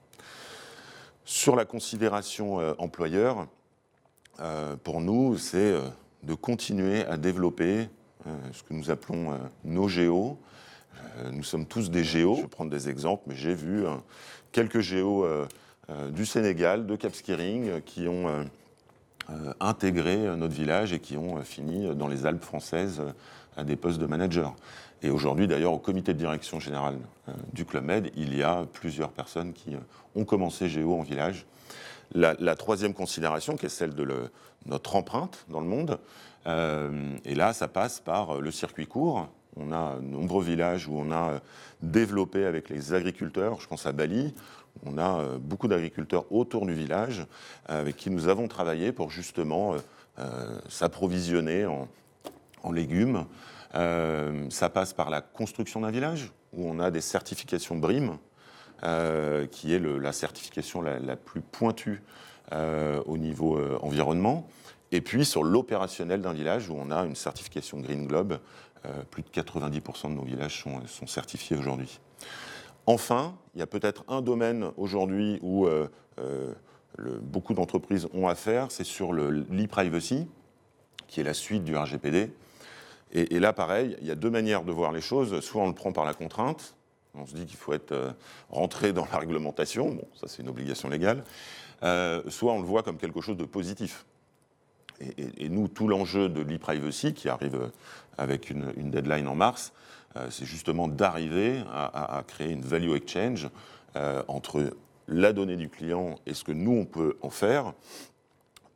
[1.25, 3.47] Sur la considération employeur,
[4.83, 5.73] pour nous, c'est
[6.23, 7.89] de continuer à développer
[8.53, 10.37] ce que nous appelons nos géos.
[11.31, 12.35] Nous sommes tous des géos.
[12.35, 13.85] Je vais prendre des exemples, mais j'ai vu
[14.51, 15.25] quelques géos
[16.11, 18.45] du Sénégal, de Cap Skiring, qui ont
[19.59, 23.01] intégré notre village et qui ont fini dans les Alpes françaises
[23.57, 24.55] à des postes de manager.
[25.01, 26.97] Et aujourd'hui, d'ailleurs, au comité de direction générale
[27.53, 29.75] du Club Med, il y a plusieurs personnes qui
[30.15, 31.45] ont commencé Géo en village.
[32.13, 34.07] La, troisième considération, qui est celle de
[34.65, 35.99] notre empreinte dans le monde,
[36.45, 41.31] et là, ça passe par le circuit court, on a nombreux villages où on a
[41.31, 41.39] euh,
[41.81, 44.33] développé avec les agriculteurs, je pense à Bali,
[44.85, 47.25] on a euh, beaucoup d'agriculteurs autour du village
[47.69, 49.75] euh, avec qui nous avons travaillé pour justement
[50.69, 51.89] s'approvisionner en,
[52.71, 53.25] légumes.
[53.73, 58.17] ça passe par la construction d'un village où on a des certifications BRIM,
[59.51, 62.01] qui est la certification la, plus pointue
[62.51, 64.47] au niveau environnement.
[64.91, 68.39] Et puis sur l'opérationnel d'un village où on a une certification Green Globe
[68.85, 71.99] euh, plus de 90% de nos villages sont, certifiés aujourd'hui.
[72.85, 75.87] Enfin, il y a peut-être un domaine aujourd'hui où euh,
[76.19, 76.53] euh,
[77.21, 80.27] beaucoup d'entreprises ont affaire, c'est sur l'e-privacy,
[81.07, 82.31] qui est la suite du RGPD.
[83.11, 85.39] Et, là, pareil, il y a deux manières de voir les choses.
[85.39, 86.75] Soit on le prend par la contrainte,
[87.13, 88.13] on se dit qu'il faut être
[88.49, 91.23] rentré dans la réglementation, bon, ça c'est une obligation légale,
[91.81, 94.05] soit on le voit comme quelque chose de positif.
[95.17, 97.71] Et, nous, tout l'enjeu de l'e-privacy, qui arrive
[98.17, 99.73] avec une, deadline en mars,
[100.15, 103.49] euh, c'est justement d'arriver à, créer une value exchange
[103.95, 104.71] euh, entre
[105.07, 107.73] la donnée du client et ce que nous, on peut en faire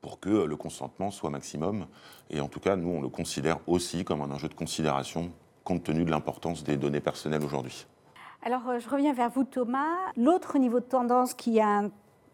[0.02, 1.88] pour que le consentement soit maximum.
[2.30, 5.32] Et en tout cas, nous, on le considère aussi comme un enjeu de considération
[5.64, 7.86] compte tenu de l'importance des données personnelles aujourd'hui.
[8.44, 9.98] Alors, euh, je reviens vers vous, Thomas.
[10.16, 11.84] L'autre niveau de tendance qui a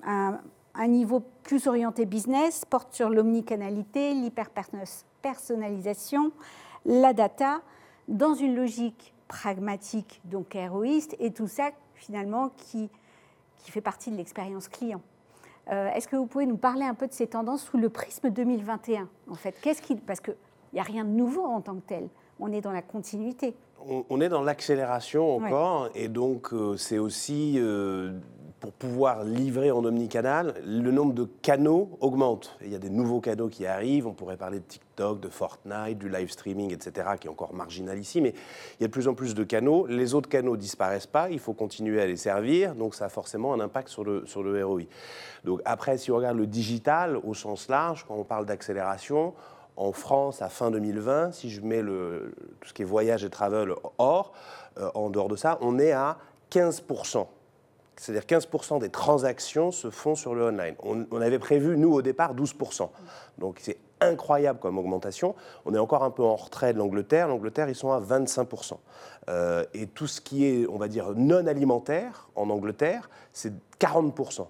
[0.03, 0.39] un
[0.77, 6.31] un niveau plus orienté business porte sur l'omnicanalité, l'hyperpersonnalisation,
[6.85, 7.61] la data,
[8.07, 12.91] dans une logique pragmatique, donc héroïste, et tout ça finalement qui,
[13.57, 15.01] qui fait partie de l'expérience client.
[15.71, 18.29] Euh, est-ce que vous pouvez nous parler un peu de ces tendances sous le prisme
[18.29, 19.55] 2021 en fait?
[19.61, 20.35] Qu'est-ce qui, Parce qu'il
[20.73, 22.07] n'y a rien de nouveau en tant que tel,
[22.39, 23.55] on est dans la continuité.
[24.09, 28.13] On, est dans l'accélération encore, et donc euh, c'est aussi euh,
[28.65, 32.57] pour pouvoir livrer en omnicanal, le nombre de canaux augmente.
[32.63, 34.07] il y a des nouveaux canaux qui arrivent.
[34.07, 37.99] On pourrait parler de TikTok, de Fortnite, du live streaming, etc., qui est encore marginal
[37.99, 38.21] ici.
[38.21, 38.33] Mais
[38.79, 39.85] il y a de plus en plus de canaux.
[39.85, 41.29] Les autres canaux disparaissent pas.
[41.29, 42.73] Il faut continuer à les servir.
[42.73, 44.85] Donc ça a forcément un impact sur le, sur le ROI.
[45.43, 49.35] Donc après, si on regarde le digital au sens large, quand on parle d'accélération,
[49.77, 53.29] en France, à fin 2020, si je mets le, tout ce qui est voyage et
[53.29, 54.33] travel hors,
[54.79, 56.17] euh, en dehors de ça, on est à
[56.49, 56.81] 15
[57.97, 60.75] c'est-à-dire 15% des transactions se font sur le online.
[60.83, 62.89] On, avait prévu, nous, au départ, 12%.
[63.37, 65.35] Donc c'est incroyable comme augmentation.
[65.65, 67.27] On est encore un peu en retrait de l'Angleterre.
[67.27, 68.73] L'Angleterre, ils sont à 25%.
[69.29, 74.47] Euh, et tout ce qui est, on va dire, non alimentaire en Angleterre, c'est 40%.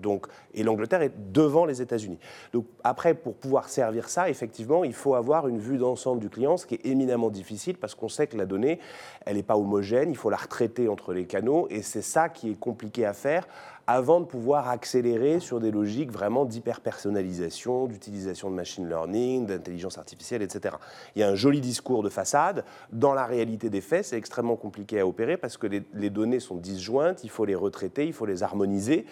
[0.00, 2.18] Donc, et l'Angleterre est devant les États-Unis.
[2.52, 6.56] Donc après, pour pouvoir servir ça, effectivement, il faut avoir une vue d'ensemble du client,
[6.56, 8.78] ce qui est éminemment difficile parce qu'on sait que la donnée,
[9.24, 12.50] elle n'est pas homogène, il faut la retraiter entre les canaux, et c'est ça qui
[12.50, 13.46] est compliqué à faire
[13.86, 20.42] avant de pouvoir accélérer sur des logiques vraiment d'hyper-personnalisation, d'utilisation de machine learning, d'intelligence artificielle,
[20.42, 20.76] etc.
[21.14, 22.64] Il y a un joli discours de façade.
[22.92, 26.56] Dans la réalité des faits, c'est extrêmement compliqué à opérer parce que les, données sont
[26.56, 29.06] disjointes, il faut les retraiter, il faut les harmoniser.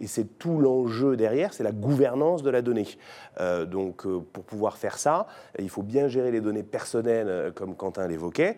[0.00, 2.88] Et c'est tout l'enjeu derrière, c'est la gouvernance de la donnée.
[3.40, 5.26] Euh, donc, euh, pour pouvoir faire ça,
[5.58, 8.56] il faut bien gérer les données personnelles, euh, comme Quentin l'évoquait.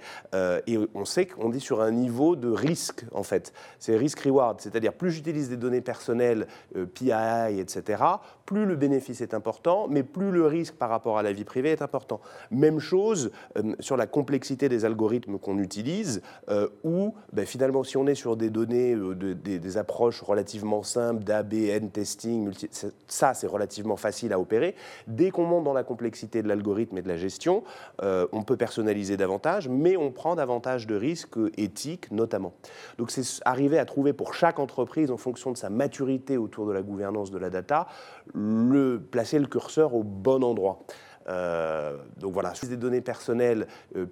[0.66, 3.52] et on sait qu'on est sur un niveau de risque, en fait.
[3.78, 6.46] C'est risk-reward, c'est-à-dire plus j'utilise des données personnelles,
[6.77, 8.03] euh, PII, etc.,
[8.44, 11.70] plus le bénéfice est important, mais plus le risque par rapport à la vie privée
[11.70, 12.20] est important.
[12.51, 17.96] Même chose euh, sur la complexité des algorithmes qu'on utilise, euh, où ben, finalement, si
[17.96, 22.51] on est sur des données, des, approches relativement simples, d'ABN testing,
[23.07, 24.75] ça c'est relativement facile à opérer.
[25.07, 27.62] Dès qu'on monte dans la complexité de l'algorithme et de la gestion,
[28.03, 32.53] on peut personnaliser davantage, mais on prend davantage de risques éthiques notamment.
[32.99, 36.73] Donc c'est arriver à trouver pour chaque entreprise, en fonction de sa maturité autour de
[36.73, 37.87] la gouvernance de la data,
[38.35, 40.81] le, placer le curseur au bon endroit.
[41.29, 44.07] Euh, donc voilà, des données personnelles, euh,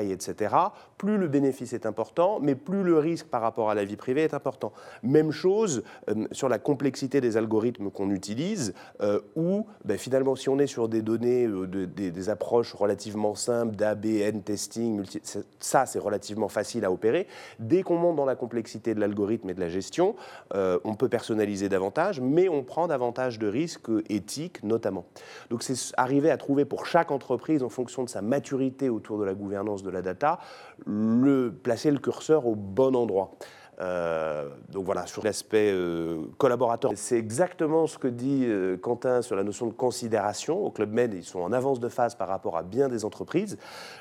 [0.00, 0.54] etc.,
[1.02, 4.22] plus le bénéfice est important, mais plus le risque par rapport à la vie privée
[4.22, 4.72] est important.
[5.02, 8.72] Même chose euh, sur la complexité des algorithmes qu'on utilise,
[9.34, 15.02] où ben, finalement, si on est sur des données, des, approches relativement simples, d'ABN testing,
[15.58, 17.26] ça c'est relativement facile à opérer.
[17.58, 20.14] Dès qu'on monte dans la complexité de l'algorithme et de la gestion,
[20.54, 25.04] on peut personnaliser davantage, mais on prend davantage de risques éthiques notamment.
[25.50, 29.24] Donc c'est arriver à trouver pour chaque entreprise, en fonction de sa maturité autour de
[29.24, 30.38] la gouvernance de la data,
[31.62, 33.32] placer le curseur au bon endroit.
[33.80, 39.34] Euh, donc voilà, sur l'aspect euh, collaborateur, c'est exactement ce que dit euh, Quentin sur
[39.34, 40.64] la notion de considération.
[40.64, 43.58] Au Club Med, ils sont en avance de phase par rapport à bien des entreprises.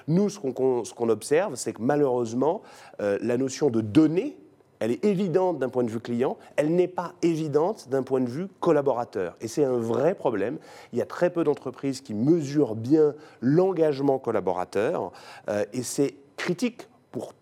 [0.07, 2.61] Nous, ce qu'on observe, c'est que malheureusement,
[2.99, 4.37] la notion de données,
[4.79, 8.29] elle est évidente d'un point de vue client, elle n'est pas évidente d'un point de
[8.29, 9.35] vue collaborateur.
[9.39, 10.57] Et c'est un vrai problème.
[10.91, 15.11] Il y a très peu d'entreprises qui mesurent bien l'engagement collaborateur,
[15.73, 17.33] et c'est critique pour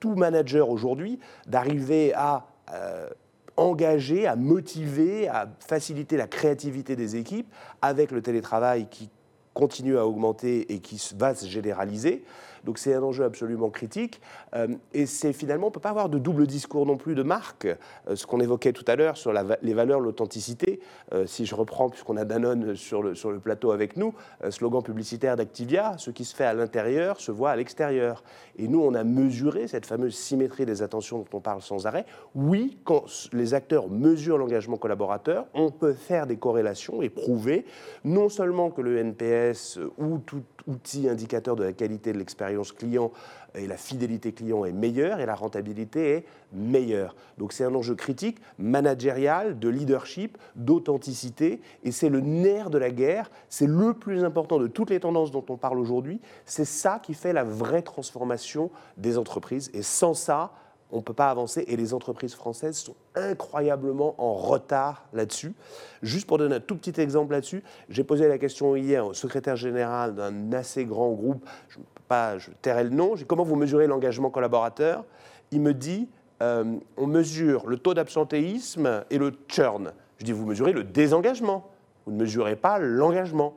[0.00, 3.08] tout manager aujourd'hui d'arriver à euh,
[3.56, 7.46] engager, à motiver, à faciliter la créativité des équipes
[7.82, 9.10] avec le télétravail qui
[9.54, 12.24] continue à augmenter et qui va se généraliser.
[12.64, 14.20] Donc c'est un enjeu absolument critique.
[14.54, 17.22] Euh, et c'est finalement, on ne peut pas avoir de double discours non plus de
[17.22, 17.66] marque.
[17.66, 20.80] Euh, ce qu'on évoquait tout à l'heure sur les valeurs, l'authenticité.
[21.12, 24.14] Euh, si je reprends, puisqu'on a Danone sur le, sur le plateau avec nous,
[24.50, 28.22] slogan publicitaire d'Activia, ce qui se fait à l'intérieur se voit à l'extérieur.
[28.56, 32.06] Et nous, on a mesuré cette fameuse symétrie des attentions dont on parle sans arrêt.
[32.34, 37.64] Oui, quand les acteurs mesurent l'engagement collaborateur, on peut faire des corrélations et prouver
[38.04, 43.12] non seulement que le NPS ou tout outil indicateur de la qualité de l'expérience client
[43.54, 47.16] et la fidélité client est meilleure et la rentabilité est meilleure.
[47.38, 52.90] Donc c'est un enjeu critique, managérial, de leadership, d'authenticité, et c'est le nerf de la
[52.90, 57.00] guerre, c'est le plus important de toutes les tendances dont on parle aujourd'hui, c'est ça
[57.02, 60.52] qui fait la vraie transformation des entreprises, et sans ça,
[60.90, 65.52] on ne peut pas avancer et les entreprises françaises sont incroyablement en retard là-dessus.
[66.02, 69.56] Juste pour donner un tout petit exemple là-dessus, j'ai posé la question hier au secrétaire
[69.56, 71.46] général d'un assez grand groupe,
[72.08, 75.04] pas, je tairai le nom, comment vous mesurez l'engagement collaborateur?
[75.50, 76.08] Il me dit,
[76.42, 79.92] euh, on mesure le taux d'absentéisme et le churn.
[80.18, 81.70] Je dis, vous mesurez le désengagement,
[82.06, 83.54] vous ne mesurez pas l'engagement.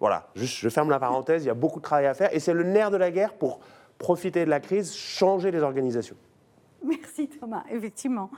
[0.00, 2.52] Voilà, je ferme la parenthèse, il y a beaucoup de travail à faire et c'est
[2.52, 3.60] le nerf de la guerre pour
[3.98, 6.16] profiter de la crise, changer les organisations.
[6.84, 8.30] Merci Thomas, effectivement.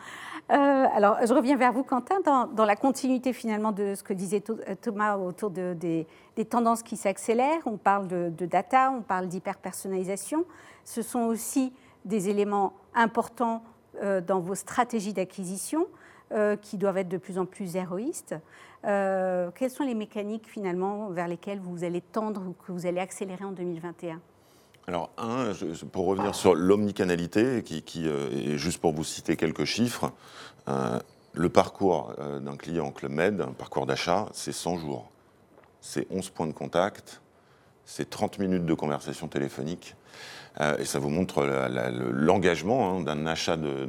[0.51, 0.55] Euh,
[0.95, 4.75] alors, je reviens vers vous, Quentin, dans, la continuité finalement de ce que disait euh,
[4.81, 7.63] Thomas autour de, des, tendances qui s'accélèrent.
[7.67, 10.45] On parle de, data, on parle d'hyper-personnalisation.
[10.85, 11.73] Ce sont aussi
[12.05, 13.65] des éléments importants
[14.03, 15.87] euh, dans vos stratégies d'acquisition
[16.61, 18.35] qui doivent être de plus en plus héroïstes.
[18.83, 23.45] quelles sont les mécaniques finalement vers lesquelles vous allez tendre ou que vous allez accélérer
[23.45, 24.21] en 2021
[24.89, 25.53] alors, un,
[25.91, 27.65] pour revenir sur l'omnicanalité,
[27.97, 30.13] euh, et juste pour vous citer quelques chiffres,
[30.69, 31.01] euh,
[31.33, 35.11] le parcours euh, d'un client Club Med, un parcours d'achat, c'est 100 jours.
[35.81, 37.21] C'est 11 points de contact,
[37.85, 39.97] c'est 30 minutes de conversation téléphonique.
[40.79, 41.45] et ça vous montre
[42.13, 43.89] l'engagement hein, d'un achat de,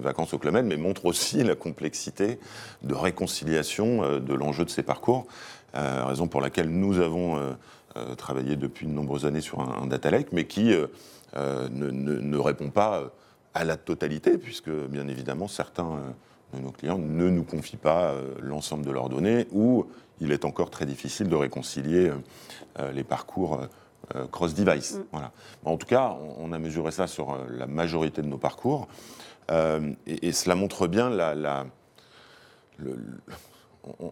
[0.00, 2.40] vacances au Club Med, mais montre aussi la complexité
[2.82, 5.26] de réconciliation de l'enjeu de ces parcours.
[5.74, 7.54] raison pour laquelle nous avons
[8.16, 10.86] travaillé depuis de nombreuses années sur un, data lake, mais qui euh,
[11.36, 13.12] euh, ne, répond pas
[13.54, 15.98] à la totalité, puisque bien évidemment certains
[16.54, 19.86] de nos clients ne nous confient pas l'ensemble de leurs données, ou
[20.20, 22.12] il est encore très difficile de réconcilier
[22.92, 23.60] les parcours
[24.30, 24.94] cross-device.
[24.94, 25.04] Mm.
[25.12, 25.32] Voilà.
[25.64, 28.86] En tout cas, on, a mesuré ça sur la majorité de nos parcours,
[30.06, 31.66] et, cela montre bien la, la
[32.78, 32.96] le,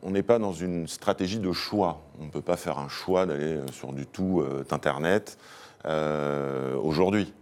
[0.03, 2.03] on n'est pas dans une stratégie de choix.
[2.21, 5.39] On ne peut pas faire un choix d'aller euh, sur du tout euh, Internet
[5.85, 7.33] euh, aujourd'hui.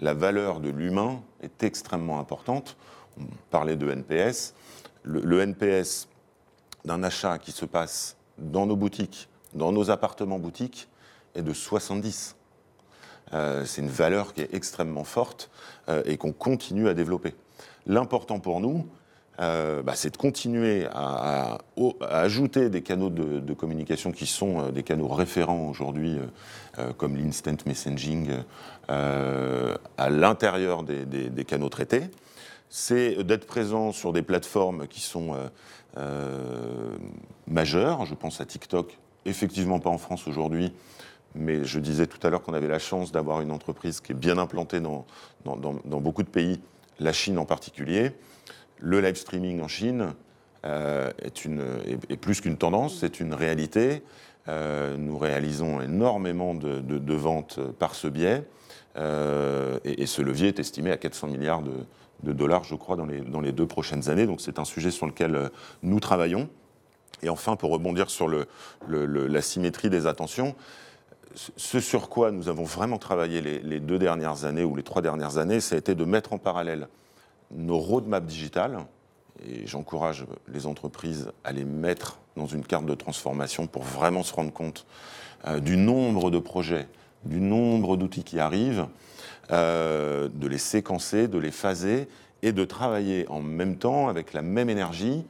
[0.00, 2.76] la valeur de l'humain est extrêmement importante.
[3.18, 4.54] On parlait de NPS.
[5.04, 6.08] Le, NPS
[6.84, 10.88] d'un achat qui se passe dans nos boutiques, dans nos appartements boutiques,
[11.36, 12.34] est de 70.
[13.30, 15.48] c'est une valeur qui est extrêmement forte
[16.04, 17.36] et qu'on continue à développer.
[17.86, 18.88] L'important pour nous,
[19.38, 21.58] euh, bah, c'est de continuer à,
[22.00, 26.18] ajouter des canaux de, communication qui sont euh, des canaux référents aujourd'hui,
[26.78, 28.30] euh, comme l'instant messaging,
[28.88, 32.04] à l'intérieur des, canaux traités.
[32.68, 35.36] C'est d'être présent sur des plateformes qui sont
[37.46, 38.06] majeures.
[38.06, 40.72] Je pense à TikTok, effectivement pas en France aujourd'hui,
[41.34, 44.16] mais je disais tout à l'heure qu'on avait la chance d'avoir une entreprise qui est
[44.16, 45.04] bien implantée dans,
[45.44, 46.60] dans beaucoup de pays,
[46.98, 48.12] la Chine en particulier
[48.78, 50.14] le live streaming en Chine
[50.64, 54.02] euh, est, plus qu'une tendance, c'est une réalité.
[54.48, 58.44] Euh, nous réalisons énormément de, ventes par ce biais.
[58.96, 63.06] Euh, et, ce levier est estimé à 400 milliards de, dollars, je crois, dans
[63.40, 64.26] les, deux prochaines années.
[64.26, 65.50] Donc c'est un sujet sur lequel
[65.82, 66.48] nous travaillons.
[67.22, 68.28] Et enfin, pour rebondir sur
[68.88, 70.54] la symétrie des attentions,
[71.34, 75.02] ce sur quoi nous avons vraiment travaillé les, les, deux dernières années ou les trois
[75.02, 76.88] dernières années, ça a été de mettre en parallèle
[77.50, 78.78] nos roadmaps digitales,
[79.46, 84.34] et j'encourage les entreprises à les mettre dans une carte de transformation pour vraiment se
[84.34, 84.86] rendre compte
[85.46, 86.88] euh, du nombre de projets,
[87.24, 88.86] du nombre d'outils qui arrivent,
[89.50, 92.08] euh, de les séquencer, de les phaser
[92.42, 95.24] et de travailler en même temps, avec la même énergie,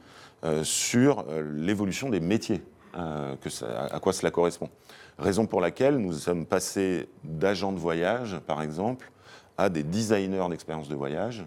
[0.63, 2.61] sur l'évolution des métiers,
[2.93, 4.69] à quoi cela correspond.
[5.17, 9.11] Raison pour laquelle nous sommes passés d'agents de voyage, par exemple,
[9.57, 11.43] à des designers d'expérience de voyage,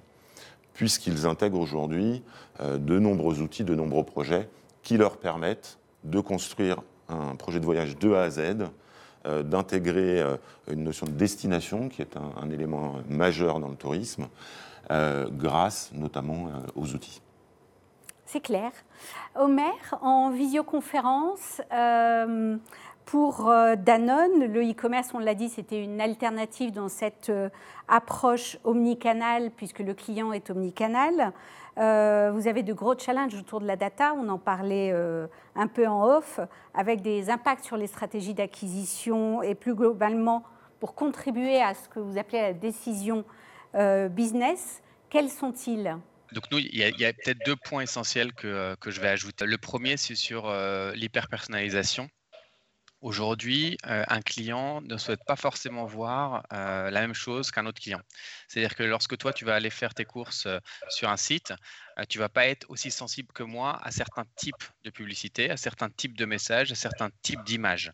[0.80, 2.22] puisqu'ils intègrent aujourd'hui
[2.58, 4.48] de nombreux outils, de nombreux projets
[4.82, 6.78] qui leur permettent de construire
[7.10, 8.40] un projet de voyage de A à Z,
[9.26, 10.38] euh, d'intégrer euh,
[10.70, 14.28] une notion de destination qui est un, élément majeur dans le tourisme,
[14.90, 17.20] euh, grâce notamment aux outils.
[18.24, 18.72] C'est clair.
[19.34, 21.60] Omer, en visioconférence,
[23.10, 27.32] pour Danone, le e-commerce, on l'a dit, c'était une alternative dans cette
[27.88, 31.32] approche omnicanale, puisque le client est omnicanal.
[31.78, 35.66] Euh, vous avez de gros challenges autour de la data, on en parlait euh, un
[35.66, 36.40] peu en off,
[36.74, 40.44] avec des impacts sur les stratégies d'acquisition et plus globalement
[40.78, 43.24] pour contribuer à ce que vous appelez la décision
[43.74, 44.82] euh, business.
[45.08, 45.96] Quels sont-ils?
[46.32, 49.46] Donc nous, il y a, peut-être deux points essentiels que, que, je vais ajouter.
[49.46, 50.48] Le premier, c'est sur
[50.94, 52.08] l'hyper-personnalisation.
[53.00, 57.80] Aujourd'hui, euh, un client ne souhaite pas forcément voir euh, la même chose qu'un autre
[57.80, 58.00] client.
[58.46, 60.58] C'est-à-dire que lorsque toi, tu vas aller faire tes courses euh,
[60.90, 61.54] sur un site,
[62.08, 65.90] tu vas pas être aussi sensible que moi à certains types de publicité, à certains
[65.90, 67.92] types de messages, à certains types d'images.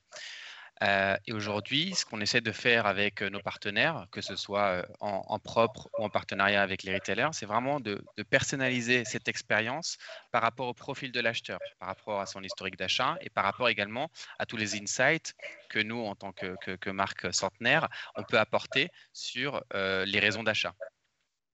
[0.82, 4.66] Euh, et aujourd'hui, ce qu'on essaie de faire avec euh, nos partenaires, que ce soit
[4.66, 9.96] euh, en, propre ou en partenariat avec les retailers, c'est vraiment de, personnaliser cette expérience
[10.32, 13.68] par rapport au profil de l'acheteur, par rapport à son historique d'achat et par rapport
[13.68, 15.34] également à tous les insights
[15.70, 20.74] que nous, en tant que, marque centenaire, on peut apporter sur les raisons d'achat.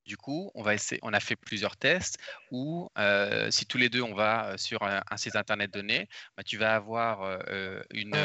[0.05, 2.19] Du coup, on, va essayer, on a fait plusieurs tests
[2.51, 6.43] où, euh, si tous les deux on va euh, sur un, site internet donné, bah,
[6.43, 8.17] tu vas avoir euh, une,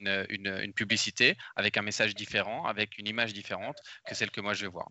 [0.00, 4.62] une, publicité avec un message différent, avec une image différente que celle que moi je
[4.62, 4.88] vais voir.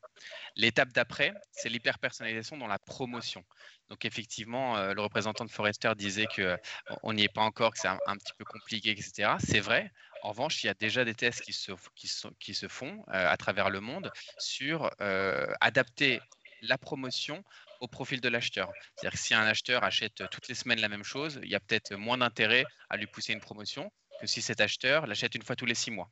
[0.55, 3.43] L'étape d'après, c'est l'hyper-personnalisation dans la promotion.
[3.89, 7.99] Donc effectivement, le représentant de Forrester disait qu'on n'y est pas encore, que c'est un,
[8.05, 9.37] un, petit peu compliqué, etc.
[9.39, 9.91] C'est vrai.
[10.21, 13.79] En revanche, il y a déjà des tests qui se, font euh, à travers le
[13.79, 16.19] monde sur euh, adapter
[16.61, 17.43] la promotion
[17.79, 18.71] au profil de l'acheteur.
[18.95, 21.59] C'est-à-dire que si un acheteur achète toutes les semaines la même chose, il y a
[21.59, 25.55] peut-être moins d'intérêt à lui pousser une promotion que si cet acheteur l'achète une fois
[25.55, 26.09] tous les six mois.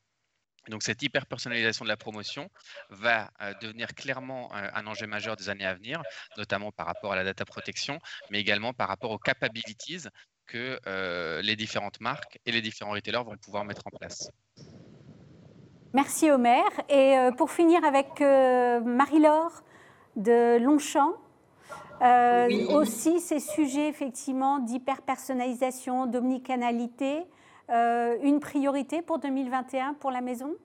[0.70, 2.50] Donc cette hyper-personnalisation de la promotion
[2.90, 6.02] va euh, devenir clairement un enjeu majeur des années à venir,
[6.38, 8.00] notamment par rapport à la data protection,
[8.30, 10.08] mais également par rapport aux capabilities
[10.48, 14.30] que euh, les différentes marques et les différents retailers vont pouvoir mettre en place.
[15.94, 16.64] Merci Omer.
[16.90, 19.64] Et euh, pour finir avec euh, Marie-Laure
[20.16, 21.14] de Longchamp,
[22.70, 27.24] aussi ces sujets effectivement d'hyper-personnalisation, d'omnicanalité,
[27.70, 30.56] une priorité pour 2021 pour la maison?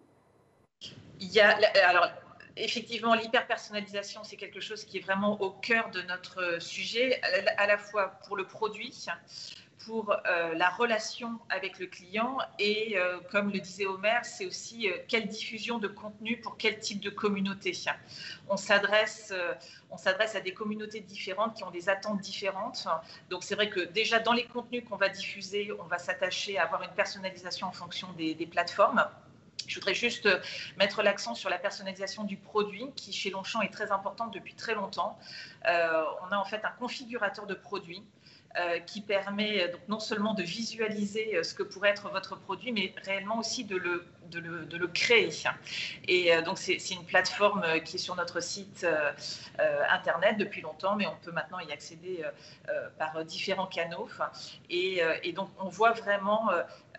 [1.20, 1.56] Il y a,
[1.88, 2.08] alors,
[2.56, 7.20] effectivement, l'hyper-personnalisation, c'est quelque chose qui est vraiment au cœur de notre sujet,
[7.56, 8.92] à la fois pour le produit,
[9.90, 14.88] pour euh, la relation avec le client et, euh, comme le disait Omer, c'est aussi
[14.88, 17.72] euh, quelle diffusion de contenu pour quel type de communauté.
[18.48, 19.34] On s'adresse,
[19.90, 22.86] on s'adresse à des communautés différentes qui ont des attentes différentes.
[23.30, 26.66] Donc c'est vrai que déjà dans les contenus qu'on va diffuser, on va s'attacher à
[26.66, 29.04] avoir une personnalisation en fonction des, des plateformes.
[29.66, 30.28] Je voudrais juste
[30.76, 34.76] mettre l'accent sur la personnalisation du produit qui, chez Longchamp, est très importante depuis très
[34.76, 35.18] longtemps.
[35.64, 38.04] on a en fait un configurateur de produits
[38.86, 42.92] qui permet donc non seulement de visualiser euh, ce que pourrait être votre produit, mais
[43.04, 45.30] réellement aussi de le, de le, créer.
[46.08, 48.86] Et euh, donc c'est une plateforme qui est sur notre site
[49.88, 52.24] internet depuis longtemps, mais on peut maintenant y accéder
[52.98, 54.08] par différents canaux.
[54.70, 56.50] Et, donc on voit vraiment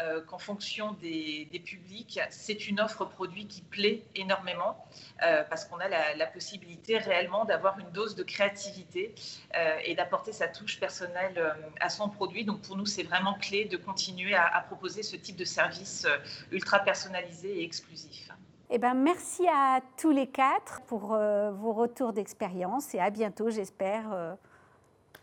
[0.01, 4.83] euh, qu'en fonction des, publics, c'est une offre produit qui plaît énormément
[5.21, 9.13] euh, parce qu'on a la, possibilité réellement d'avoir une dose de créativité
[9.55, 12.45] euh, et d'apporter sa touche personnelle à son produit.
[12.45, 16.07] Donc pour nous, c'est vraiment clé de continuer à, proposer ce type de service
[16.51, 18.29] ultra personnalisé et exclusif.
[18.69, 24.37] Eh ben, merci à tous les quatre pour vos retours d'expérience et à bientôt, j'espère,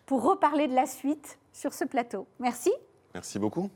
[0.04, 2.26] pour reparler de la suite sur ce plateau.
[2.38, 2.72] Merci.
[3.14, 3.70] Merci beaucoup.